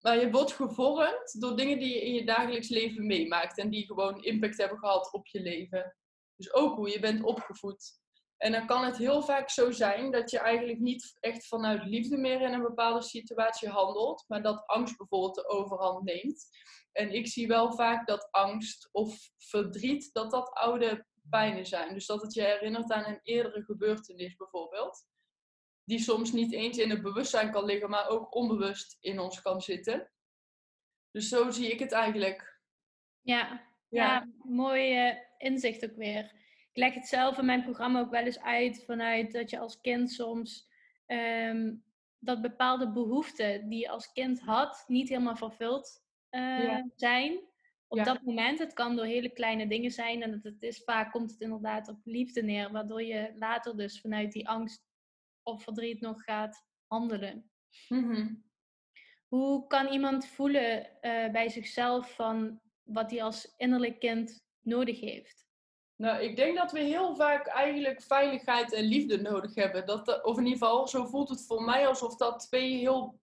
maar 0.00 0.20
je 0.20 0.30
wordt 0.30 0.52
gevormd 0.52 1.40
door 1.40 1.56
dingen 1.56 1.78
die 1.78 1.94
je 1.94 2.04
in 2.04 2.12
je 2.12 2.24
dagelijks 2.24 2.68
leven 2.68 3.06
meemaakt. 3.06 3.58
En 3.58 3.70
die 3.70 3.86
gewoon 3.86 4.22
impact 4.22 4.58
hebben 4.58 4.78
gehad 4.78 5.12
op 5.12 5.26
je 5.26 5.40
leven. 5.40 5.96
Dus 6.36 6.52
ook 6.52 6.76
hoe 6.76 6.90
je 6.90 7.00
bent 7.00 7.22
opgevoed. 7.22 8.00
En 8.36 8.52
dan 8.52 8.66
kan 8.66 8.84
het 8.84 8.96
heel 8.96 9.22
vaak 9.22 9.50
zo 9.50 9.70
zijn 9.70 10.10
dat 10.10 10.30
je 10.30 10.38
eigenlijk 10.38 10.78
niet 10.78 11.16
echt 11.20 11.46
vanuit 11.46 11.84
liefde 11.84 12.16
meer 12.16 12.40
in 12.40 12.52
een 12.52 12.62
bepaalde 12.62 13.02
situatie 13.02 13.68
handelt. 13.68 14.24
Maar 14.28 14.42
dat 14.42 14.66
angst 14.66 14.96
bijvoorbeeld 14.96 15.34
de 15.34 15.48
overhand 15.48 16.04
neemt. 16.04 16.48
En 16.96 17.14
ik 17.14 17.26
zie 17.26 17.46
wel 17.46 17.72
vaak 17.72 18.06
dat 18.06 18.28
angst 18.30 18.88
of 18.92 19.30
verdriet, 19.38 20.12
dat 20.12 20.30
dat 20.30 20.50
oude 20.50 21.06
pijnen 21.30 21.66
zijn. 21.66 21.94
Dus 21.94 22.06
dat 22.06 22.22
het 22.22 22.34
je 22.34 22.42
herinnert 22.42 22.92
aan 22.92 23.04
een 23.04 23.20
eerdere 23.22 23.62
gebeurtenis 23.62 24.36
bijvoorbeeld. 24.36 25.06
Die 25.84 25.98
soms 25.98 26.32
niet 26.32 26.52
eens 26.52 26.78
in 26.78 26.90
het 26.90 27.02
bewustzijn 27.02 27.50
kan 27.50 27.64
liggen, 27.64 27.90
maar 27.90 28.08
ook 28.08 28.34
onbewust 28.34 28.96
in 29.00 29.18
ons 29.18 29.42
kan 29.42 29.60
zitten. 29.60 30.10
Dus 31.10 31.28
zo 31.28 31.50
zie 31.50 31.70
ik 31.72 31.78
het 31.78 31.92
eigenlijk. 31.92 32.60
Ja, 33.20 33.66
ja. 33.88 34.28
mooi 34.44 34.96
eh, 34.96 35.16
inzicht 35.38 35.84
ook 35.84 35.96
weer. 35.96 36.24
Ik 36.72 36.82
leg 36.82 36.94
het 36.94 37.06
zelf 37.06 37.38
in 37.38 37.44
mijn 37.44 37.62
programma 37.62 38.00
ook 38.00 38.10
wel 38.10 38.24
eens 38.24 38.40
uit 38.40 38.84
vanuit 38.84 39.32
dat 39.32 39.50
je 39.50 39.58
als 39.58 39.80
kind 39.80 40.10
soms 40.10 40.68
ehm, 41.06 41.74
dat 42.18 42.42
bepaalde 42.42 42.92
behoeften 42.92 43.68
die 43.68 43.78
je 43.78 43.88
als 43.88 44.12
kind 44.12 44.40
had, 44.40 44.84
niet 44.86 45.08
helemaal 45.08 45.36
vervuld 45.36 46.05
eh, 46.36 46.64
Ja. 46.64 46.88
zijn. 46.96 47.40
Op 47.88 47.98
Ja. 47.98 48.04
dat 48.04 48.22
moment, 48.22 48.58
het 48.58 48.72
kan 48.72 48.96
door 48.96 49.04
hele 49.04 49.32
kleine 49.32 49.68
dingen 49.68 49.90
zijn 49.90 50.22
en 50.22 50.32
het, 50.32 50.44
het 50.44 50.62
is 50.62 50.82
vaak 50.84 51.12
komt 51.12 51.30
het 51.30 51.40
inderdaad 51.40 51.88
op 51.88 52.00
liefde 52.04 52.42
neer, 52.42 52.72
waardoor 52.72 53.02
je 53.02 53.32
later 53.34 53.76
dus 53.76 54.00
vanuit 54.00 54.32
die 54.32 54.48
angst 54.48 54.84
of 55.42 55.62
verdriet 55.62 56.00
nog 56.00 56.22
gaat 56.22 56.64
handelen. 56.86 57.50
Mhm. 57.88 58.34
Hoe 59.28 59.66
kan 59.66 59.86
iemand 59.92 60.26
voelen 60.26 61.00
eh, 61.02 61.30
bij 61.32 61.48
zichzelf 61.48 62.14
van 62.14 62.60
wat 62.82 63.10
hij 63.10 63.22
als 63.22 63.54
innerlijk 63.56 63.98
kind 63.98 64.44
nodig 64.60 65.00
heeft? 65.00 65.44
Nou, 65.96 66.22
ik 66.22 66.36
denk 66.36 66.56
dat 66.56 66.72
we 66.72 66.80
heel 66.80 67.16
vaak 67.16 67.46
eigenlijk 67.46 68.02
veiligheid 68.02 68.72
en 68.72 68.84
liefde 68.84 69.20
nodig 69.20 69.54
hebben. 69.54 69.86
Dat, 69.86 70.24
of 70.24 70.38
in 70.38 70.44
ieder 70.44 70.58
geval, 70.58 70.88
zo 70.88 71.04
voelt 71.04 71.28
het 71.28 71.46
voor 71.46 71.62
mij 71.62 71.86
alsof 71.86 72.16
dat 72.16 72.40
twee 72.40 72.76
heel 72.76 73.20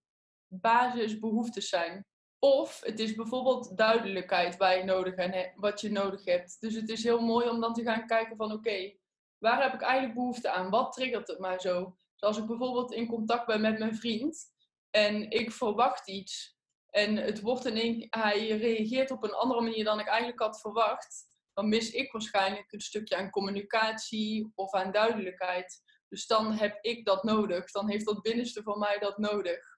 basisbehoeftes 0.47 1.69
zijn. 1.69 2.06
Of 2.43 2.82
het 2.84 2.99
is 2.99 3.15
bijvoorbeeld 3.15 3.77
duidelijkheid 3.77 4.58
waar 4.58 4.77
je 4.77 4.84
nodig 4.84 5.15
en 5.15 5.53
wat 5.56 5.82
je 5.82 5.91
nodig 5.91 6.25
hebt. 6.25 6.58
Dus 6.62 6.73
het 6.73 6.89
is 6.89 7.03
heel 7.03 7.21
mooi 7.21 7.49
om 7.49 7.62
dan 7.62 7.73
te 7.73 7.84
gaan 7.84 8.08
kijken 8.08 8.36
van 8.36 8.51
oké, 8.51 8.93
waar 9.38 9.63
heb 9.63 9.73
ik 9.73 9.82
eigenlijk 9.82 10.13
behoefte 10.13 10.49
aan? 10.49 10.69
Wat 10.69 10.93
triggert 10.93 11.27
het 11.27 11.39
mij 11.39 11.60
zo? 11.60 11.95
Zoals 12.15 12.38
ik 12.38 12.45
bijvoorbeeld 12.45 12.93
in 12.93 13.08
contact 13.08 13.45
ben 13.45 13.62
met 13.62 13.79
mijn 13.79 13.95
vriend 13.95 14.45
en 14.89 15.29
ik 15.29 15.51
verwacht 15.51 16.10
iets. 16.10 16.58
En 16.89 17.15
het 17.15 17.41
wordt 17.41 17.65
één, 17.65 18.08
hij 18.10 18.47
reageert 18.47 19.12
op 19.12 19.23
een 19.23 19.34
andere 19.34 19.62
manier 19.62 19.84
dan 19.84 19.99
ik 19.99 20.08
eigenlijk 20.08 20.39
had 20.39 20.62
verwacht 20.62 21.32
dan 21.53 21.69
mis 21.69 21.91
ik 21.91 22.12
waarschijnlijk 22.12 22.71
een 22.71 22.82
stukje 22.82 23.15
aan 23.15 23.29
communicatie 23.29 24.51
of 24.56 24.73
aan 24.73 24.91
duidelijkheid. 24.91 25.82
Dus 26.10 26.27
dan 26.27 26.51
heb 26.51 26.77
ik 26.82 27.06
dat 27.06 27.23
nodig. 27.23 27.71
Dan 27.71 27.89
heeft 27.89 28.06
dat 28.06 28.21
binnenste 28.21 28.63
van 28.63 28.79
mij 28.79 28.99
dat 28.99 29.17
nodig. 29.17 29.72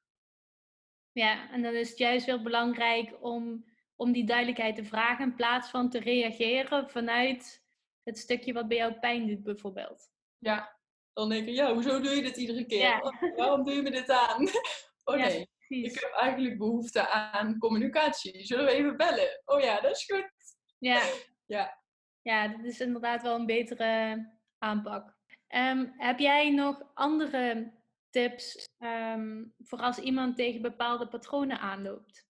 Ja, 1.15 1.51
en 1.51 1.61
dan 1.61 1.73
is 1.73 1.89
het 1.89 1.97
juist 1.97 2.25
heel 2.25 2.41
belangrijk 2.41 3.17
om, 3.21 3.65
om 3.95 4.11
die 4.11 4.25
duidelijkheid 4.25 4.75
te 4.75 4.85
vragen 4.85 5.25
in 5.25 5.35
plaats 5.35 5.69
van 5.69 5.89
te 5.89 5.99
reageren 5.99 6.89
vanuit 6.89 7.63
het 8.03 8.17
stukje 8.17 8.53
wat 8.53 8.67
bij 8.67 8.77
jou 8.77 8.93
pijn 8.93 9.27
doet, 9.27 9.43
bijvoorbeeld. 9.43 10.11
Ja, 10.37 10.77
dan 11.13 11.29
denk 11.29 11.47
ik, 11.47 11.53
ja, 11.53 11.73
hoezo 11.73 11.99
doe 12.01 12.15
je 12.15 12.21
dit 12.21 12.37
iedere 12.37 12.65
keer? 12.65 12.79
Ja. 12.79 12.99
Oh, 12.99 13.35
Waarom 13.35 13.63
doe 13.63 13.73
je 13.73 13.81
me 13.81 13.91
dit 13.91 14.09
aan? 14.09 14.47
Oh 15.07 15.15
nee, 15.15 15.49
ik 15.67 15.99
heb 15.99 16.11
eigenlijk 16.11 16.57
behoefte 16.57 17.09
aan 17.09 17.57
communicatie. 17.57 18.45
Zullen 18.45 18.65
we 18.65 18.71
even 18.71 18.97
bellen? 18.97 19.41
Oh 19.45 19.61
ja, 19.61 19.79
dat 19.81 19.91
is 19.91 20.05
goed. 20.05 20.31
Ja. 20.77 21.01
Ja. 21.45 21.81
Ja, 22.21 22.47
dat 22.47 22.65
is 22.65 22.79
inderdaad 22.79 23.21
wel 23.21 23.35
een 23.35 23.45
betere 23.45 24.25
aanpak. 24.57 25.17
Ehm, 25.47 25.85
heb 25.97 26.19
jij 26.19 26.49
nog 26.49 26.81
andere 26.93 27.73
tips 28.15 28.67
ehm, 28.77 29.43
voor 29.57 29.79
als 29.79 29.97
iemand 29.97 30.35
tegen 30.35 30.61
bepaalde 30.61 31.07
patronen 31.07 31.59
aanloopt? 31.59 32.27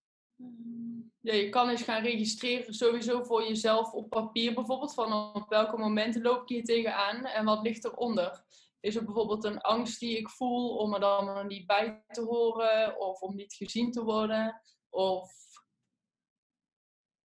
Ja, 1.21 1.33
je 1.33 1.49
kan 1.49 1.69
eens 1.69 1.81
gaan 1.81 2.03
registreren 2.03 2.73
sowieso 2.73 3.23
voor 3.23 3.43
jezelf 3.47 3.91
op 3.91 4.09
papier 4.09 4.53
bijvoorbeeld. 4.53 4.93
Van 4.93 5.13
op 5.13 5.49
welke 5.49 5.77
momenten 5.77 6.21
loop 6.21 6.41
ik 6.41 6.49
hier 6.49 6.63
tegenaan 6.63 7.25
en 7.25 7.45
wat 7.45 7.61
ligt 7.61 7.85
eronder. 7.85 8.43
Is 8.79 8.95
er 8.95 9.05
bijvoorbeeld 9.05 9.43
een 9.43 9.61
angst 9.61 9.99
die 9.99 10.17
ik 10.17 10.29
voel 10.29 10.77
om 10.77 10.93
er 10.93 10.99
dan 10.99 11.47
niet 11.47 11.65
bij 11.65 12.03
te 12.07 12.21
horen 12.21 12.99
of 12.99 13.21
om 13.21 13.35
niet 13.35 13.53
gezien 13.53 13.91
te 13.91 14.03
worden? 14.03 14.61
Of 14.89 15.33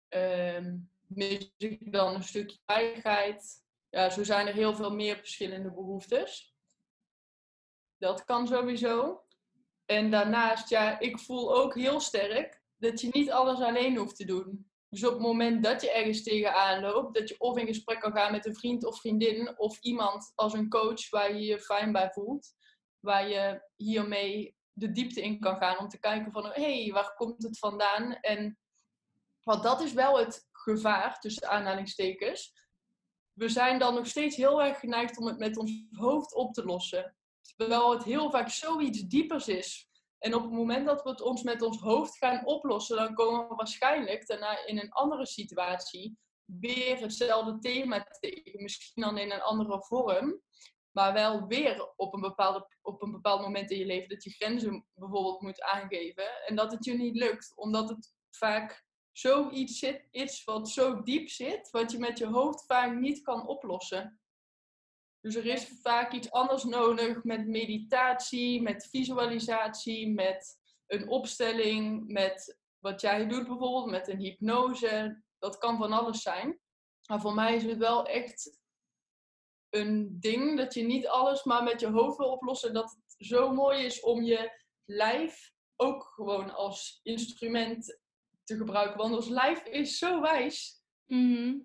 ehm, 0.09 0.79
mis 1.07 1.53
ik 1.57 1.93
dan 1.93 2.15
een 2.15 2.23
stukje 2.23 2.59
veiligheid? 2.67 3.65
Ja, 3.91 4.11
zo 4.11 4.25
zijn 4.25 4.47
er 4.47 4.55
heel 4.55 4.75
veel 4.75 4.95
meer 4.95 5.17
verschillende 5.17 5.73
behoeftes. 5.73 6.50
Dat 8.01 8.25
kan 8.25 8.47
sowieso. 8.47 9.23
En 9.85 10.11
daarnaast, 10.11 10.69
ja, 10.69 10.99
ik 11.01 11.19
voel 11.19 11.57
ook 11.57 11.75
heel 11.75 12.01
sterk 12.01 12.63
dat 12.77 13.01
je 13.01 13.09
niet 13.13 13.31
alles 13.31 13.61
alleen 13.61 13.97
hoeft 13.97 14.17
te 14.17 14.25
doen. 14.25 14.71
Dus 14.89 15.05
op 15.05 15.13
het 15.13 15.23
moment 15.23 15.65
dat 15.65 15.83
je 15.83 15.93
ergens 15.93 16.23
tegenaan 16.23 16.81
loopt, 16.81 17.15
dat 17.15 17.29
je 17.29 17.39
of 17.39 17.59
in 17.59 17.67
gesprek 17.67 18.01
kan 18.01 18.13
gaan 18.13 18.33
met 18.33 18.47
een 18.47 18.55
vriend 18.55 18.85
of 18.85 19.01
vriendin 19.01 19.59
of 19.59 19.79
iemand 19.81 20.33
als 20.35 20.53
een 20.53 20.69
coach 20.69 21.11
waar 21.11 21.35
je 21.35 21.41
je 21.41 21.61
fijn 21.61 21.93
bij 21.93 22.11
voelt, 22.11 22.55
waar 23.01 23.29
je 23.29 23.63
hiermee 23.77 24.57
de 24.73 24.91
diepte 24.93 25.23
in 25.23 25.41
kan 25.41 25.57
gaan 25.57 25.79
om 25.79 25.89
te 25.89 25.99
kijken 25.99 26.33
van 26.33 26.45
hé, 26.45 26.83
hey, 26.83 26.93
waar 26.93 27.15
komt 27.15 27.43
het 27.43 27.59
vandaan? 27.59 28.13
En 28.13 28.59
want 29.43 29.63
dat 29.63 29.81
is 29.81 29.93
wel 29.93 30.19
het 30.19 30.49
gevaar 30.53 31.19
tussen 31.19 31.49
aanhalingstekens. 31.49 32.55
We 33.33 33.49
zijn 33.49 33.79
dan 33.79 33.95
nog 33.95 34.07
steeds 34.07 34.37
heel 34.37 34.63
erg 34.63 34.79
geneigd 34.79 35.19
om 35.19 35.27
het 35.27 35.39
met 35.39 35.57
ons 35.57 35.85
hoofd 35.91 36.35
op 36.35 36.53
te 36.53 36.65
lossen. 36.65 37.15
Terwijl 37.57 37.91
het 37.91 38.05
heel 38.05 38.31
vaak 38.31 38.49
zoiets 38.49 39.01
diepers 39.01 39.49
is 39.49 39.91
En 40.19 40.35
op 40.35 40.43
het 40.43 40.53
moment 40.53 40.87
dat 40.87 41.03
we 41.03 41.11
het 41.11 41.21
ons 41.21 41.43
met 41.43 41.63
ons 41.63 41.79
hoofd 41.79 42.19
gaan 42.19 42.47
oplossen, 42.47 42.97
dan 42.97 43.15
komen 43.15 43.49
we 43.49 43.55
waarschijnlijk 43.55 44.27
daarna 44.27 44.67
in 44.67 44.79
een 44.79 44.91
andere 44.91 45.27
situatie 45.27 46.19
weer 46.45 46.99
hetzelfde 47.01 47.59
thema 47.59 48.07
tegen. 48.21 48.63
Misschien 48.63 49.03
dan 49.03 49.19
in 49.19 49.31
een 49.31 49.43
andere 49.43 49.83
vorm. 49.83 50.41
Maar 50.91 51.13
wel 51.13 51.47
weer 51.47 51.93
op 51.97 52.15
een, 52.15 52.21
bepaalde, 52.21 52.69
op 52.83 53.03
een 53.03 53.11
bepaald 53.11 53.41
moment 53.41 53.71
in 53.71 53.79
je 53.79 53.87
leven 53.87 54.09
dat 54.09 54.25
je 54.25 54.31
grenzen 54.31 54.87
bijvoorbeeld 54.95 55.41
moet 55.41 55.63
aangeven. 55.63 56.47
En 56.47 56.57
dat 56.57 56.73
het 56.73 56.85
je 56.85 56.95
niet 56.95 57.17
lukt, 57.17 57.53
omdat 57.57 57.89
het 57.89 58.15
vaak 58.31 58.85
zoiets 59.13 59.79
zit, 59.79 60.45
wat 60.45 60.69
zo 60.69 61.03
diep 61.03 61.29
zit, 61.29 61.71
wat 61.71 61.93
je 61.93 61.99
met 61.99 62.19
je 62.19 62.27
hoofd 62.27 62.65
vaak 62.67 62.95
niet 62.95 63.23
kan 63.23 63.47
oplossen. 63.47 64.21
Dus 65.21 65.35
er 65.35 65.47
is 65.47 65.69
vaak 65.83 66.13
iets 66.13 66.31
anders 66.31 66.65
nodig 66.65 67.25
met 67.25 67.47
meditatie, 67.47 68.63
met 68.63 68.89
visualisatie, 68.91 70.09
met 70.09 70.59
een 70.87 71.09
opstelling, 71.09 72.07
met 72.07 72.59
wat 72.79 73.01
jij 73.01 73.29
doet 73.29 73.47
bijvoorbeeld, 73.49 73.91
met 73.91 74.09
een 74.09 74.19
hypnose. 74.19 75.23
Dat 75.39 75.59
kan 75.59 75.79
van 75.79 75.93
alles 75.93 76.23
zijn. 76.23 76.61
Maar 77.07 77.21
voor 77.21 77.35
mij 77.35 77.55
is 77.55 77.65
het 77.65 77.79
wel 77.79 78.07
echt 78.07 78.59
een 79.71 80.21
ding 80.21 80.57
dat 80.57 80.75
je 80.75 80.83
niet 80.83 81.07
alles 81.07 81.45
maar 81.45 81.63
met 81.63 81.81
je 81.81 81.89
hoofd 81.91 82.17
wil 82.17 82.31
oplossen. 82.31 82.75
Dat 82.75 82.91
het 82.91 83.27
zo 83.27 83.53
mooi 83.53 83.85
is 83.85 84.01
om 84.01 84.23
je 84.23 84.65
lijf 84.85 85.53
ook 85.77 86.05
gewoon 86.15 86.55
als 86.55 87.01
instrument 87.03 88.01
te 88.45 88.57
gebruiken. 88.57 88.97
Want 88.99 89.15
ons 89.15 89.29
lijf 89.29 89.65
is 89.65 89.99
zo 89.99 90.21
wijs. 90.21 90.83
Mhm. 91.07 91.59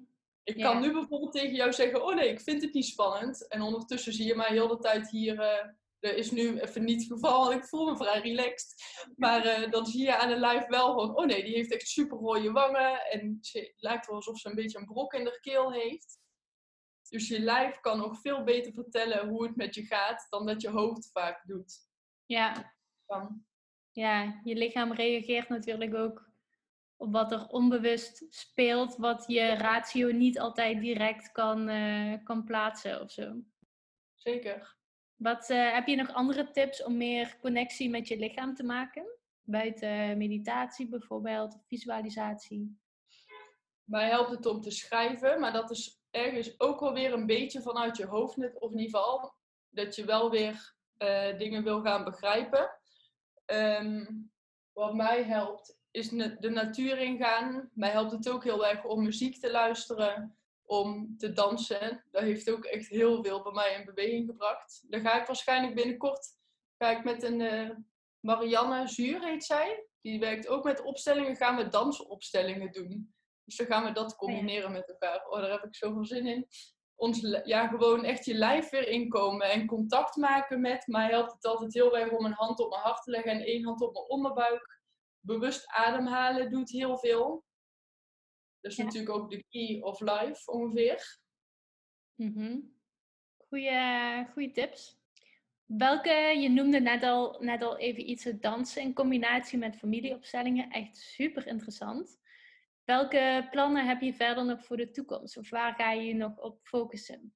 Ik 0.45 0.57
Ja. 0.57 0.71
kan 0.71 0.81
nu 0.81 0.91
bijvoorbeeld 0.93 1.31
tegen 1.31 1.55
jou 1.55 1.73
zeggen: 1.73 2.03
Oh 2.05 2.15
nee, 2.15 2.29
ik 2.29 2.41
vind 2.41 2.61
het 2.61 2.73
niet 2.73 2.85
spannend. 2.85 3.47
En 3.47 3.61
ondertussen 3.61 4.13
zie 4.13 4.25
je 4.25 4.35
mij 4.35 4.47
heel 4.51 4.67
de 4.67 4.77
tijd 4.79 5.09
hier. 5.09 5.39
eh 5.39 5.67
er 5.99 6.17
is 6.17 6.31
nu 6.31 6.59
even 6.59 6.83
niet 6.83 7.01
het 7.03 7.11
geval, 7.11 7.39
want 7.43 7.55
ik 7.55 7.65
voel 7.67 7.85
me 7.91 7.97
vrij 7.97 8.19
relaxed. 8.19 8.73
Maar 9.15 9.45
eh, 9.45 9.71
dan 9.71 9.85
zie 9.85 10.03
je 10.03 10.17
aan 10.17 10.29
de 10.29 10.35
lijf 10.39 10.67
wel 10.67 10.89
gewoon: 10.89 11.17
Oh 11.17 11.25
nee, 11.25 11.43
die 11.43 11.53
heeft 11.55 11.73
echt 11.73 11.87
super 11.87 12.17
rode 12.17 12.51
wangen. 12.51 13.05
En 13.05 13.37
ze 13.41 13.73
lijkt 13.77 14.05
wel 14.07 14.15
alsof 14.15 14.37
ze 14.39 14.49
een 14.49 14.55
beetje 14.55 14.77
een 14.79 14.85
brok 14.85 15.13
in 15.13 15.23
de 15.23 15.37
keel 15.41 15.71
heeft. 15.73 16.19
Dus 17.09 17.27
je 17.27 17.39
lijf 17.39 17.79
kan 17.79 17.97
nog 17.97 18.19
veel 18.21 18.43
beter 18.43 18.73
vertellen 18.73 19.27
hoe 19.27 19.43
het 19.47 19.55
met 19.55 19.75
je 19.75 19.85
gaat 19.85 20.25
dan 20.29 20.45
dat 20.45 20.61
je 20.61 20.69
hoofd 20.69 21.09
vaak 21.11 21.43
doet. 21.47 21.73
Ja, 22.25 22.73
Dan. 23.05 23.45
ja, 23.91 24.39
je 24.43 24.55
lichaam 24.55 24.93
reageert 24.93 25.49
natuurlijk 25.49 25.95
ook 25.95 26.29
op 26.97 27.11
wat 27.11 27.31
er 27.31 27.47
onbewust 27.47 28.25
speelt, 28.29 28.95
wat 28.95 29.23
je 29.27 29.53
ratio 29.53 30.11
niet 30.11 30.39
altijd 30.39 30.81
direct 30.81 31.31
kan, 31.31 31.67
eh, 31.67 32.13
kan 32.23 32.43
plaatsen 32.43 33.01
of 33.01 33.11
zo. 33.11 33.35
Zeker. 34.13 34.75
Wat, 35.15 35.49
eh, 35.49 35.73
heb 35.73 35.87
je 35.87 35.95
nog 35.95 36.13
andere 36.13 36.51
tips 36.51 36.83
om 36.83 36.97
meer 36.97 37.37
connectie 37.41 37.89
met 37.89 38.07
je 38.07 38.17
lichaam 38.17 38.55
te 38.55 38.63
maken? 38.63 39.05
Buiten 39.41 40.17
meditatie 40.17 40.89
bijvoorbeeld, 40.89 41.55
of 41.55 41.65
visualisatie. 41.67 42.79
Mij 43.83 44.09
helpt 44.09 44.29
het 44.29 44.45
om 44.45 44.61
te 44.61 44.71
schrijven, 44.71 45.39
maar 45.39 45.53
dat 45.53 45.71
is 45.71 46.01
ergens 46.11 46.59
ook 46.59 46.79
wel 46.79 46.93
weer 46.93 47.13
een 47.13 47.25
beetje 47.25 47.61
vanuit 47.61 47.97
je 47.97 48.05
hoofd, 48.05 48.37
of 48.59 48.71
in 48.71 48.79
ieder 48.79 48.99
geval 48.99 49.33
dat 49.69 49.95
je 49.95 50.05
wel 50.05 50.29
weer 50.29 50.73
eh, 50.97 51.37
dingen 51.37 51.63
wil 51.63 51.81
gaan 51.81 52.03
begrijpen. 52.03 52.69
Ehm, 53.45 54.05
wat 54.73 54.93
mij 54.93 55.23
helpt 55.23 55.79
is 55.95 56.09
de 56.09 56.49
natuur 56.49 56.97
ingaan. 56.97 57.69
Mij 57.73 57.89
helpt 57.89 58.11
het 58.11 58.29
ook 58.29 58.43
heel 58.43 58.67
erg 58.67 58.83
om 58.83 59.03
muziek 59.03 59.39
te 59.39 59.51
luisteren, 59.51 60.37
om 60.65 61.17
te 61.17 61.33
dansen. 61.33 62.03
Dat 62.11 62.21
heeft 62.21 62.51
ook 62.51 62.65
echt 62.65 62.87
heel 62.87 63.23
veel 63.23 63.41
bij 63.43 63.51
mij 63.51 63.75
in 63.79 63.85
beweging 63.85 64.29
gebracht. 64.29 64.83
Dan 64.89 65.01
ga 65.01 65.19
ik 65.19 65.27
waarschijnlijk 65.27 65.75
binnenkort 65.75 66.33
ga 66.77 66.91
ik 66.91 67.03
met 67.03 67.23
een 67.23 67.41
eh, 67.41 67.69
Marianne 68.19 68.87
Zuur 68.87 69.25
heet 69.25 69.43
zij. 69.43 69.87
Die 70.01 70.19
werkt 70.19 70.47
ook 70.47 70.63
met 70.63 70.83
opstellingen. 70.83 71.35
Gaan 71.35 71.55
we 71.55 71.67
dansopstellingen 71.67 72.71
doen. 72.71 73.13
Dus 73.45 73.55
dan 73.55 73.67
gaan 73.67 73.83
we 73.83 73.91
dat 73.91 74.15
combineren 74.15 74.71
met 74.71 74.89
elkaar. 74.89 75.27
Oh, 75.27 75.39
daar 75.39 75.51
heb 75.51 75.63
ik 75.63 75.75
zoveel 75.75 76.05
zin 76.05 76.27
in. 76.27 76.47
Ons, 76.95 77.41
ja, 77.43 77.67
gewoon 77.67 78.03
echt 78.03 78.25
je 78.25 78.33
lijf 78.33 78.69
weer 78.69 78.87
inkomen 78.87 79.51
en 79.51 79.65
contact 79.65 80.15
maken 80.15 80.61
met. 80.61 80.87
Mij 80.87 81.09
helpt 81.09 81.31
het 81.31 81.45
altijd 81.45 81.73
heel 81.73 81.97
erg 81.97 82.11
om 82.11 82.25
een 82.25 82.33
hand 82.33 82.59
op 82.59 82.69
mijn 82.69 82.81
hart 82.81 83.03
te 83.03 83.11
leggen 83.11 83.31
en 83.31 83.45
één 83.45 83.65
hand 83.65 83.81
op 83.81 83.93
mijn 83.93 84.09
onderbuik. 84.09 84.74
Bewust 85.25 85.67
ademhalen 85.67 86.51
doet 86.51 86.69
heel 86.69 86.97
veel. 86.97 87.45
Dat 88.61 88.71
is 88.71 88.77
Ja. 88.77 88.83
natuurlijk 88.83 89.15
ook 89.15 89.29
de 89.29 89.43
key 89.49 89.81
of 89.81 89.99
life 89.99 90.51
ongeveer. 90.51 91.19
Goeie, 93.47 94.25
goeie 94.33 94.51
tips. 94.51 94.97
Welke, 95.65 96.09
je 96.39 96.49
noemde 96.49 96.79
net 96.79 97.03
al, 97.03 97.39
net 97.39 97.61
al 97.63 97.77
even 97.77 98.09
iets, 98.09 98.23
het 98.23 98.41
dansen 98.41 98.81
in 98.81 98.93
combinatie 98.93 99.57
met 99.57 99.77
familieopstellingen. 99.77 100.69
Echt 100.69 100.97
super 100.97 101.47
interessant. 101.47 102.19
Welke 102.83 103.47
plannen 103.51 103.87
heb 103.87 104.01
je 104.01 104.13
verder 104.13 104.45
nog 104.45 104.65
voor 104.65 104.77
de 104.77 104.91
toekomst? 104.91 105.37
Of 105.37 105.49
waar 105.49 105.73
ga 105.75 105.91
je 105.91 106.03
je 106.07 106.13
nog 106.13 106.37
op 106.37 106.59
focussen? 106.63 107.33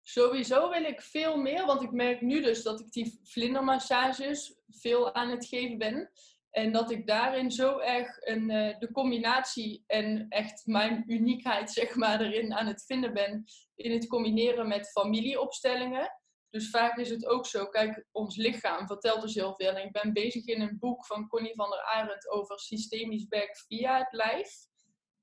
Sowieso 0.00 0.70
wil 0.70 0.84
ik 0.84 1.00
veel 1.00 1.36
meer, 1.36 1.66
want 1.66 1.82
ik 1.82 1.92
merk 1.92 2.20
nu 2.20 2.40
dus 2.42 2.62
dat 2.62 2.80
ik 2.80 2.90
die 2.92 3.20
vlindermassages 3.22 4.60
veel 4.68 5.14
aan 5.14 5.30
het 5.30 5.46
geven 5.46 5.78
ben. 5.78 6.10
En 6.52 6.72
dat 6.72 6.90
ik 6.90 7.06
daarin 7.06 7.50
zo 7.50 7.78
erg 7.78 8.16
een, 8.20 8.50
eh, 8.50 8.78
de 8.78 8.92
combinatie 8.92 9.84
en 9.86 10.26
echt 10.28 10.66
mijn 10.66 11.04
uniekheid 11.06 11.70
zeg 11.80 11.94
maar, 11.94 12.20
erin 12.20 12.54
aan 12.54 12.66
het 12.66 12.84
vinden 12.84 13.12
ben. 13.12 13.44
In 13.74 13.92
het 13.92 14.06
combineren 14.06 14.68
met 14.68 14.90
familieopstellingen. 14.90 16.20
Dus 16.50 16.70
vaak 16.70 16.96
is 16.96 17.10
het 17.10 17.26
ook 17.26 17.46
zo, 17.46 17.66
kijk, 17.66 18.06
ons 18.10 18.36
lichaam 18.36 18.86
vertelt 18.86 19.22
dus 19.22 19.34
heel 19.34 19.54
veel. 19.54 19.68
En 19.68 19.84
ik 19.84 19.92
ben 19.92 20.12
bezig 20.12 20.46
in 20.46 20.60
een 20.60 20.78
boek 20.78 21.06
van 21.06 21.28
Connie 21.28 21.54
van 21.54 21.70
der 21.70 21.82
Arendt 21.82 22.30
over 22.30 22.58
systemisch 22.58 23.26
werk 23.28 23.56
via 23.66 23.98
het 23.98 24.12
lijf. 24.12 24.50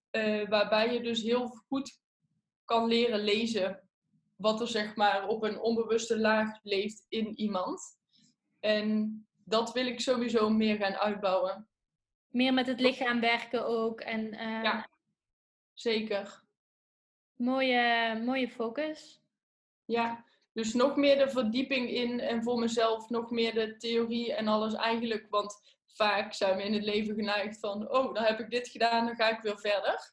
Eh, 0.10 0.48
waarbij 0.48 0.94
je 0.94 1.02
dus 1.02 1.22
heel 1.22 1.48
goed 1.48 2.00
kan 2.65 2.88
leren 2.88 3.20
lezen 3.20 3.89
wat 4.36 4.62
er 4.62 4.68
zeg 4.68 4.96
maar 4.96 5.28
op 5.28 5.44
een 5.44 5.60
onbewuste 5.60 6.20
laag 6.20 6.60
leeft 6.63 7.06
in 7.10 7.39
iemand. 7.39 7.82
En 8.60 9.29
dat 9.49 9.71
wil 9.71 9.85
ik 9.85 9.99
sowieso 9.99 10.49
meer 10.49 10.75
gaan 10.75 10.95
uitbouwen. 10.95 11.67
Meer 12.27 12.53
met 12.53 12.67
het 12.67 12.79
lichaam 12.79 13.19
werken 13.19 13.65
ook. 13.65 14.01
En 14.01 14.33
eh, 14.33 14.63
Ja. 14.63 14.89
Zeker. 15.73 16.43
mooie, 17.35 18.15
mooie 18.25 18.49
focus. 18.49 19.21
Ja, 19.85 20.25
dus 20.53 20.73
nog 20.73 20.95
meer 20.95 21.17
de 21.17 21.29
verdieping 21.29 21.89
in 21.89 22.19
en 22.19 22.43
voor 22.43 22.59
mezelf 22.59 23.09
nog 23.09 23.31
meer 23.31 23.53
de 23.53 23.77
theorie 23.77 24.33
en 24.33 24.47
alles 24.47 24.73
eigenlijk. 24.73 25.27
Want 25.29 25.77
vaak 25.85 26.33
zijn 26.33 26.57
we 26.57 26.63
in 26.63 26.73
het 26.73 26.83
leven 26.83 27.15
geneigd 27.15 27.59
van, 27.59 27.91
oh, 27.91 28.13
dan 28.13 28.23
heb 28.23 28.39
ik 28.39 28.49
dit 28.49 28.67
gedaan, 28.67 29.05
dan 29.05 29.15
ga 29.15 29.29
ik 29.29 29.41
weer 29.41 29.59
verder. 29.59 30.12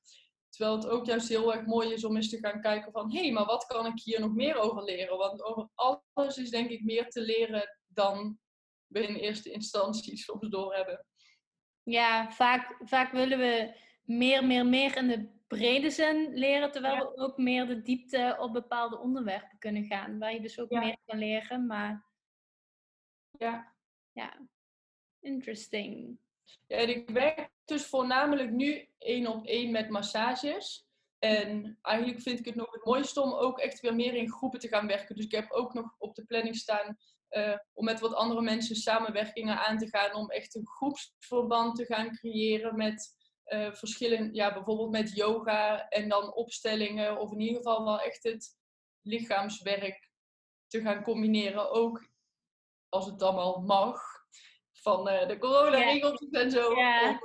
Terwijl 0.49 0.77
het 0.77 0.89
ook 0.89 1.07
juist 1.07 1.29
heel 1.29 1.55
erg 1.55 1.67
mooi 1.67 1.93
is 1.93 2.05
om 2.05 2.17
eens 2.17 2.31
te 2.31 2.39
gaan 2.39 2.61
kijken 2.61 2.93
van, 2.93 3.13
hé, 3.13 3.21
hey, 3.21 3.33
maar 3.33 3.45
wat 3.45 3.67
kan 3.67 3.87
ik 3.87 4.01
hier 4.03 4.21
nog 4.21 4.35
meer 4.35 4.57
over 4.57 4.83
leren? 4.83 5.17
Want 5.17 5.43
over 5.43 5.69
alles 6.15 6.37
is 6.37 6.51
denk 6.51 6.71
ik 6.71 6.85
meer 6.85 7.11
te 7.11 7.21
leren 7.21 7.79
dan 7.87 8.39
we 8.89 9.07
in 9.07 9.15
eerste 9.15 9.51
instantie 9.51 10.17
soms 10.27 10.49
doorhebben. 10.49 11.07
Ja, 11.83 12.31
vaak, 12.31 12.77
vaak 12.85 13.13
willen 13.13 13.39
we 13.39 13.77
meer, 14.03 14.45
meer, 14.47 14.67
meer 14.67 14.97
in 14.97 15.09
de 15.09 15.35
brede 15.47 15.91
zin 15.91 16.35
leren, 16.35 16.73
terwijl 16.73 16.95
Ja. 16.95 17.01
we 17.11 17.17
ook 17.17 17.37
meer 17.37 17.67
de 17.67 17.83
diepte 17.83 18.37
op 18.39 18.53
bepaalde 18.53 18.99
onderwerpen 18.99 19.59
kunnen 19.59 19.85
gaan, 19.85 20.19
waar 20.19 20.33
je 20.33 20.41
dus 20.41 20.61
ook 20.61 20.71
Ja. 20.73 20.81
meer 20.81 20.97
kan 21.05 21.19
leren. 21.19 21.67
Maar 21.67 22.05
Ja. 23.39 23.75
ja, 24.13 24.49
interesting. 25.21 26.19
Ja, 26.67 26.77
ik 26.77 27.11
werk 27.11 27.51
dus 27.65 27.87
voornamelijk 27.87 28.51
nu 28.51 28.89
één 28.99 29.27
op 29.27 29.47
één 29.47 29.71
met 29.71 29.89
massages. 29.91 30.85
En 31.19 31.79
eigenlijk 31.83 32.21
vind 32.21 32.39
ik 32.39 32.45
het 32.45 32.55
nog 32.55 32.73
het 32.73 32.85
mooiste 32.85 33.21
om 33.21 33.33
ook 33.33 33.59
echt 33.59 33.81
weer 33.81 33.95
meer 33.95 34.15
in 34.15 34.31
groepen 34.31 34.61
te 34.61 34.69
gaan 34.69 34.87
werken. 34.87 35.17
Dus 35.17 35.25
ik 35.25 35.33
heb 35.33 35.51
ook 35.51 35.75
nog 35.75 35.95
op 35.99 36.15
de 36.15 36.25
planning 36.25 36.57
staan 36.57 36.97
eh, 37.37 37.59
om 37.73 37.85
met 37.85 38.01
wat 38.01 38.15
andere 38.15 38.43
mensen 38.43 38.77
samenwerkingen 38.77 39.67
aan 39.67 39.79
te 39.79 39.89
gaan. 39.89 40.15
Om 40.15 40.31
echt 40.31 40.55
een 40.55 40.67
groepsverband 40.67 41.77
te 41.77 41.85
gaan 41.85 42.17
creëren 42.17 42.77
met 42.77 43.15
eh 43.45 43.73
verschillen, 43.73 44.35
ja, 44.35 44.53
bijvoorbeeld 44.53 44.91
met 44.91 45.15
yoga 45.15 45.89
en 45.89 46.09
dan 46.09 46.35
opstellingen. 46.35 47.19
Of 47.19 47.33
in 47.33 47.41
ieder 47.41 47.57
geval 47.57 47.85
wel 47.85 48.01
echt 48.01 48.23
het 48.23 48.57
lichaamswerk 49.03 50.11
te 50.67 50.81
gaan 50.81 51.03
combineren. 51.03 51.71
Ook 51.71 52.09
als 52.89 53.07
het 53.07 53.23
allemaal 53.23 53.61
mag. 53.61 54.01
Van 54.73 55.09
eh, 55.09 55.29
de 55.29 55.39
coronaregeltjes 55.39 56.31
en 56.31 56.51
zo. 56.51 56.69
Om, 56.69 57.21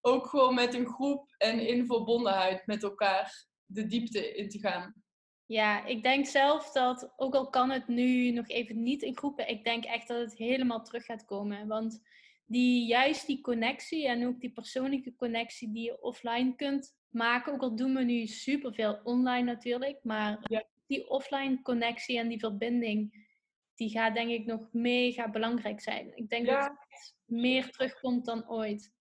ook 0.00 0.26
gewoon 0.26 0.54
met 0.54 0.74
een 0.74 0.86
groep 0.86 1.34
en 1.36 1.60
in 1.60 1.86
verbondenheid 1.86 2.66
met 2.66 2.82
elkaar 2.82 3.46
de 3.66 3.86
diepte 3.86 4.34
in 4.34 4.48
te 4.48 4.58
gaan. 4.58 5.03
Ja, 5.46 5.84
ik 5.84 6.02
denk 6.02 6.26
zelf 6.26 6.70
dat, 6.72 7.12
ook 7.16 7.34
al 7.34 7.50
kan 7.50 7.70
het 7.70 7.88
nu 7.88 8.30
nog 8.30 8.48
even 8.48 8.82
niet 8.82 9.02
in 9.02 9.16
groepen, 9.16 9.48
ik 9.48 9.64
denk 9.64 9.84
echt 9.84 10.08
dat 10.08 10.18
het 10.18 10.38
helemaal 10.38 10.82
terug 10.82 11.04
gaat 11.04 11.24
komen. 11.24 11.66
Want 11.66 12.02
die, 12.46 12.86
juist 12.86 13.26
die 13.26 13.40
connectie 13.40 14.08
en 14.08 14.26
ook 14.26 14.40
die 14.40 14.52
persoonlijke 14.52 15.14
connectie 15.16 15.72
die 15.72 15.84
je 15.84 16.02
offline 16.02 16.54
kunt 16.54 16.96
maken, 17.08 17.52
ook 17.52 17.62
al 17.62 17.76
doen 17.76 17.94
we 17.94 18.02
nu 18.02 18.26
superveel 18.26 19.00
online 19.04 19.42
natuurlijk, 19.52 19.98
maar 20.02 20.38
Ja. 20.42 20.64
die 20.86 21.08
offline 21.08 21.62
connectie 21.62 22.18
en 22.18 22.28
die 22.28 22.38
verbinding, 22.38 23.26
die 23.74 23.90
gaat 23.90 24.14
denk 24.14 24.30
ik 24.30 24.46
nog 24.46 24.68
mega 24.72 25.30
belangrijk 25.30 25.80
zijn. 25.80 26.16
Ik 26.16 26.28
denk 26.28 26.46
Ja. 26.46 26.60
dat 26.60 26.76
het 26.88 27.14
meer 27.24 27.70
terugkomt 27.70 28.24
dan 28.24 28.48
ooit. 28.48 28.92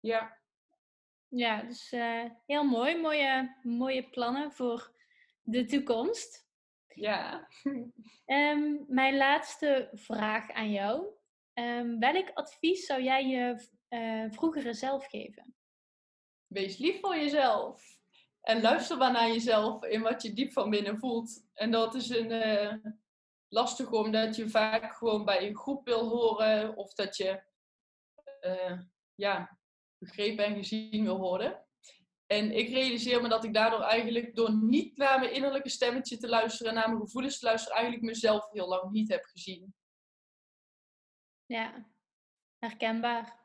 Ja, 0.00 0.38
Ja, 1.28 1.62
dus 1.62 1.92
eh, 1.92 2.24
heel 2.46 2.64
mooi. 2.64 2.96
Mooie, 2.96 3.56
mooie 3.62 4.08
plannen 4.10 4.52
voor 4.52 4.95
de 5.46 5.64
toekomst. 5.64 6.46
ja. 6.94 7.48
Ehm, 8.24 8.74
mijn 8.86 9.16
laatste 9.16 9.90
vraag 9.92 10.50
aan 10.50 10.70
jou. 10.70 11.06
Ehm, 11.52 11.98
welk 11.98 12.30
advies 12.34 12.86
zou 12.86 13.02
jij 13.02 13.26
je 13.26 13.68
eh, 13.88 14.24
vroegere 14.30 14.74
zelf 14.74 15.06
geven? 15.06 15.54
Wees 16.46 16.78
lief 16.78 17.00
voor 17.00 17.16
jezelf. 17.16 17.98
En 18.40 18.60
luister 18.60 18.96
maar 18.96 19.12
naar 19.12 19.28
jezelf 19.28 19.84
in 19.84 20.02
wat 20.02 20.22
je 20.22 20.32
diep 20.32 20.52
van 20.52 20.70
binnen 20.70 20.98
voelt. 20.98 21.46
En 21.54 21.70
dat 21.70 21.94
is 21.94 22.08
een 22.08 22.30
eh, 22.30 22.74
lastig 23.48 23.90
omdat 23.90 24.36
je 24.36 24.48
vaak 24.48 24.96
gewoon 24.96 25.24
bij 25.24 25.48
een 25.48 25.56
groep 25.56 25.84
wil 25.84 26.08
horen. 26.08 26.76
Of 26.76 26.92
dat 26.92 27.16
je 27.16 27.42
eh, 28.40 28.80
ja, 29.14 29.58
begrepen 29.98 30.44
en 30.44 30.54
gezien 30.54 31.04
wil 31.04 31.18
worden. 31.18 31.65
En 32.26 32.56
ik 32.56 32.68
realiseer 32.68 33.22
me 33.22 33.28
dat 33.28 33.44
ik 33.44 33.54
daardoor 33.54 33.80
eigenlijk 33.80 34.34
door 34.34 34.52
niet 34.54 34.96
naar 34.96 35.18
mijn 35.18 35.32
innerlijke 35.32 35.68
stemmetje 35.68 36.16
te 36.16 36.28
luisteren, 36.28 36.74
naar 36.74 36.88
mijn 36.88 37.00
gevoelens 37.00 37.38
te 37.38 37.44
luisteren, 37.46 37.76
eigenlijk 37.76 38.06
mezelf 38.06 38.50
heel 38.50 38.68
lang 38.68 38.90
niet 38.90 39.08
heb 39.08 39.24
gezien. 39.24 39.74
Ja, 41.46 41.86
herkenbaar. 42.58 43.40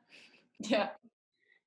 Ja, 0.58 1.00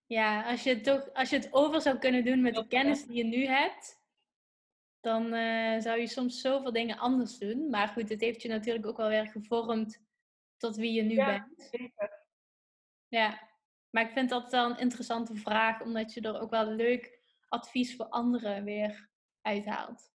Ja, 0.06 0.50
als 0.50 0.62
je 0.62 0.70
het, 0.70 0.84
toch, 0.84 1.12
als 1.12 1.30
je 1.30 1.36
het 1.36 1.52
over 1.52 1.80
zou 1.80 1.98
kunnen 1.98 2.24
doen 2.24 2.40
met 2.42 2.54
de 2.54 2.66
kennis 2.66 3.04
die 3.06 3.16
je 3.16 3.24
nu 3.24 3.46
hebt, 3.46 4.02
dan 5.00 5.32
eh, 5.32 5.80
zou 5.80 6.00
je 6.00 6.06
soms 6.06 6.40
zoveel 6.40 6.72
dingen 6.72 6.98
anders 6.98 7.38
doen. 7.38 7.70
Maar 7.70 7.88
goed, 7.88 8.08
het 8.08 8.20
heeft 8.20 8.42
je 8.42 8.48
natuurlijk 8.48 8.86
ook 8.86 8.96
wel 8.96 9.08
weer 9.08 9.26
gevormd 9.26 10.02
tot 10.56 10.76
wie 10.76 10.92
je 10.92 11.02
nu 11.02 11.14
Ja. 11.14 11.24
bent. 11.26 11.68
zeker. 11.70 12.22
Ja, 13.08 13.48
maar 13.94 14.02
ik 14.04 14.12
vind 14.12 14.28
dat 14.28 14.50
wel 14.50 14.70
een 14.70 14.78
interessante 14.78 15.34
vraag, 15.34 15.80
omdat 15.80 16.14
je 16.14 16.20
er 16.20 16.40
ook 16.40 16.50
wel 16.50 16.66
leuk 16.66 17.20
advies 17.48 17.96
voor 17.96 18.06
anderen 18.08 18.64
weer 18.64 19.10
uithaalt. 19.42 20.12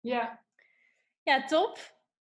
Ja, 0.00 0.44
Ja, 1.22 1.44
top. 1.44 1.78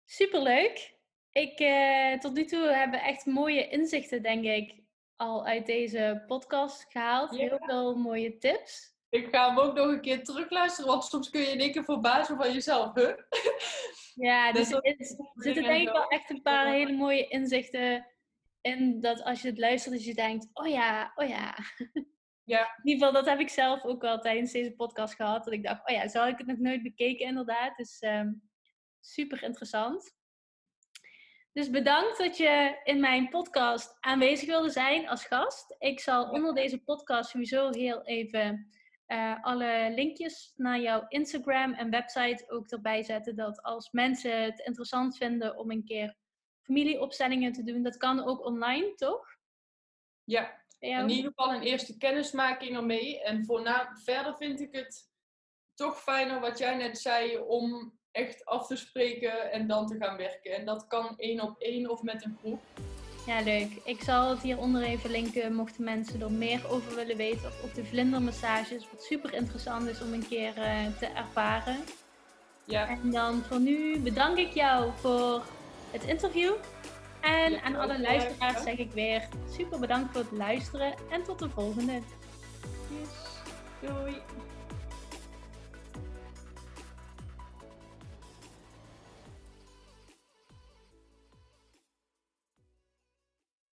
Superleuk. 0.05 0.97
Ik, 1.31 1.59
eh, 1.59 2.19
tot 2.19 2.35
nu 2.35 2.45
toe 2.45 2.61
hebben 2.61 3.01
we 3.01 3.07
echt 3.07 3.27
mooie 3.27 3.69
inzichten, 3.69 4.23
denk 4.23 4.45
ik, 4.45 4.83
al 5.17 5.47
uit 5.47 5.67
deze 5.67 6.25
podcast 6.27 6.87
gehaald. 6.88 7.35
Ja. 7.35 7.38
Heel 7.38 7.59
veel 7.67 7.97
mooie 7.97 8.38
tips. 8.38 8.97
ik 9.09 9.29
ga 9.31 9.49
hem 9.49 9.59
ook 9.59 9.75
nog 9.75 9.87
een 9.87 10.01
keer 10.01 10.25
terugluisteren, 10.25 10.91
want 10.91 11.05
soms 11.05 11.31
kun 11.31 11.41
je 11.41 11.47
in 11.47 11.61
één 11.61 11.73
keer 11.73 11.85
verbazen 11.85 12.37
van 12.37 12.53
jezelf. 12.53 12.95
Huh? 12.95 13.17
Ja, 14.14 14.53
dus 14.53 14.73
er 14.73 14.97
zitten 15.35 15.62
denk 15.62 15.88
ik 15.88 15.93
wel 15.93 16.09
echt 16.09 16.31
een 16.31 16.43
paar 16.43 16.67
hele 16.67 16.93
mooie 16.93 17.29
inzichten 17.29 18.07
in. 18.61 19.01
Dat 19.01 19.23
als 19.23 19.42
je 19.42 19.49
het 19.49 19.59
luistert, 19.59 19.94
dat 19.94 20.05
je 20.05 20.14
denkt, 20.14 20.49
oh 20.53 20.68
ja, 20.68 21.12
oh 21.14 21.29
ja. 21.29 21.55
Ja. 22.49 22.61
In 22.61 22.90
ieder 22.90 23.07
geval, 23.07 23.23
dat 23.23 23.31
heb 23.31 23.40
ik 23.40 23.49
zelf 23.49 23.85
ook 23.85 24.03
wel 24.03 24.18
tijdens 24.18 24.53
deze 24.53 24.73
podcast 24.73 25.14
gehad. 25.14 25.44
Dat 25.44 25.55
ik 25.55 25.62
dacht, 25.62 25.88
oh 25.88 25.94
ja, 25.94 26.09
zo 26.09 26.18
had 26.18 26.29
ik 26.29 26.38
het 26.38 26.47
nog 26.47 26.59
nooit 26.59 26.83
bekeken 26.83 27.27
inderdaad. 27.27 27.77
Dus 27.77 27.99
ehm, 27.99 28.33
super 29.01 29.42
interessant. 29.42 30.16
Dus 31.53 31.71
bedankt 31.71 32.18
dat 32.18 32.37
je 32.37 32.81
in 32.85 33.01
mijn 33.01 33.29
podcast 33.29 33.97
aanwezig 34.01 34.49
wilde 34.49 34.71
zijn 34.71 35.09
als 35.09 35.25
gast. 35.25 35.77
Ik 35.79 36.01
zal 36.01 36.31
onder 36.31 36.55
deze 36.55 36.83
podcast 36.83 37.31
sowieso 37.31 37.71
heel 37.71 38.03
even 38.03 38.71
eh, 39.07 39.42
alle 39.42 39.92
linkjes 39.94 40.53
naar 40.57 40.81
jouw 40.81 41.05
Instagram 41.09 41.73
en 41.73 41.90
website 41.90 42.51
ook 42.51 42.71
erbij 42.71 43.03
zetten. 43.03 43.37
Dat 43.37 43.62
als 43.62 43.90
mensen 43.90 44.42
het 44.42 44.59
interessant 44.59 45.16
vinden 45.16 45.59
om 45.59 45.71
een 45.71 45.85
keer 45.85 46.16
familieopstellingen 46.68 47.52
te 47.52 47.64
doen, 47.64 47.83
dat 47.83 47.96
kan 47.96 48.24
ook 48.24 48.44
online, 48.44 48.94
toch? 48.94 49.26
Ja, 50.24 50.62
in 50.78 51.09
ieder 51.09 51.33
geval 51.35 51.54
een 51.54 51.62
eerste 51.62 51.96
kennismaking 51.96 52.76
ermee. 52.76 53.22
En 53.22 53.44
voorna, 53.44 53.96
verder 54.04 54.37
vind 54.37 54.61
ik 54.61 54.72
het 54.72 55.11
toch 55.74 56.02
fijner 56.02 56.40
wat 56.40 56.59
jij 56.59 56.76
net 56.76 56.98
zei, 56.98 57.38
om 57.38 57.98
echt 58.11 58.44
af 58.44 58.66
te 58.66 58.76
spreken 58.76 59.52
en 59.52 59.66
dan 59.66 59.87
te 59.87 59.96
gaan 59.98 60.16
werken. 60.16 60.52
En 60.52 60.64
dat 60.64 60.87
kan 60.87 61.18
één 61.18 61.40
op 61.40 61.59
één 61.59 61.90
of 61.90 62.02
met 62.02 62.24
een 62.24 62.37
groep. 62.40 62.61
Ja, 63.26 63.40
leuk. 63.40 63.70
Ik 63.85 64.00
zal 64.00 64.31
het 64.31 64.42
hieronder 64.42 64.83
even 64.83 65.11
linken, 65.11 65.54
mochten 65.54 65.85
mensen 65.85 66.20
er 66.20 66.33
meer 66.33 66.70
over 66.70 66.94
willen 66.94 67.16
weten. 67.16 67.46
Of 67.46 67.64
ook 67.64 67.74
de 67.74 67.85
vlindermassages, 67.85 68.90
wat 68.90 69.02
super 69.02 69.35
interessant 69.35 69.88
is 69.88 70.02
om 70.02 70.12
een 70.12 70.28
keer 70.28 70.57
eh, 70.57 70.87
te 70.98 71.07
ervaren. 71.07 71.76
Ja, 72.64 72.88
En 72.88 73.11
dan 73.11 73.42
voor 73.42 73.61
nu 73.61 73.98
bedank 74.00 74.38
ik 74.38 74.52
jou 74.52 74.92
voor 74.96 75.42
het 75.90 76.05
interview. 76.05 76.53
En 77.20 77.62
aan 77.62 77.77
alle 77.77 78.01
luisteraars 78.01 78.62
zeg 78.62 78.79
ik 78.79 78.92
weer 78.92 79.29
super 79.57 79.79
bedankt 79.79 80.12
voor 80.12 80.20
het 80.20 80.38
luisteren 80.38 80.94
en 81.11 81.22
tot 81.22 81.38
de 81.38 81.48
volgende. 81.51 81.92
yes. 82.88 83.09
Doei. 83.81 84.16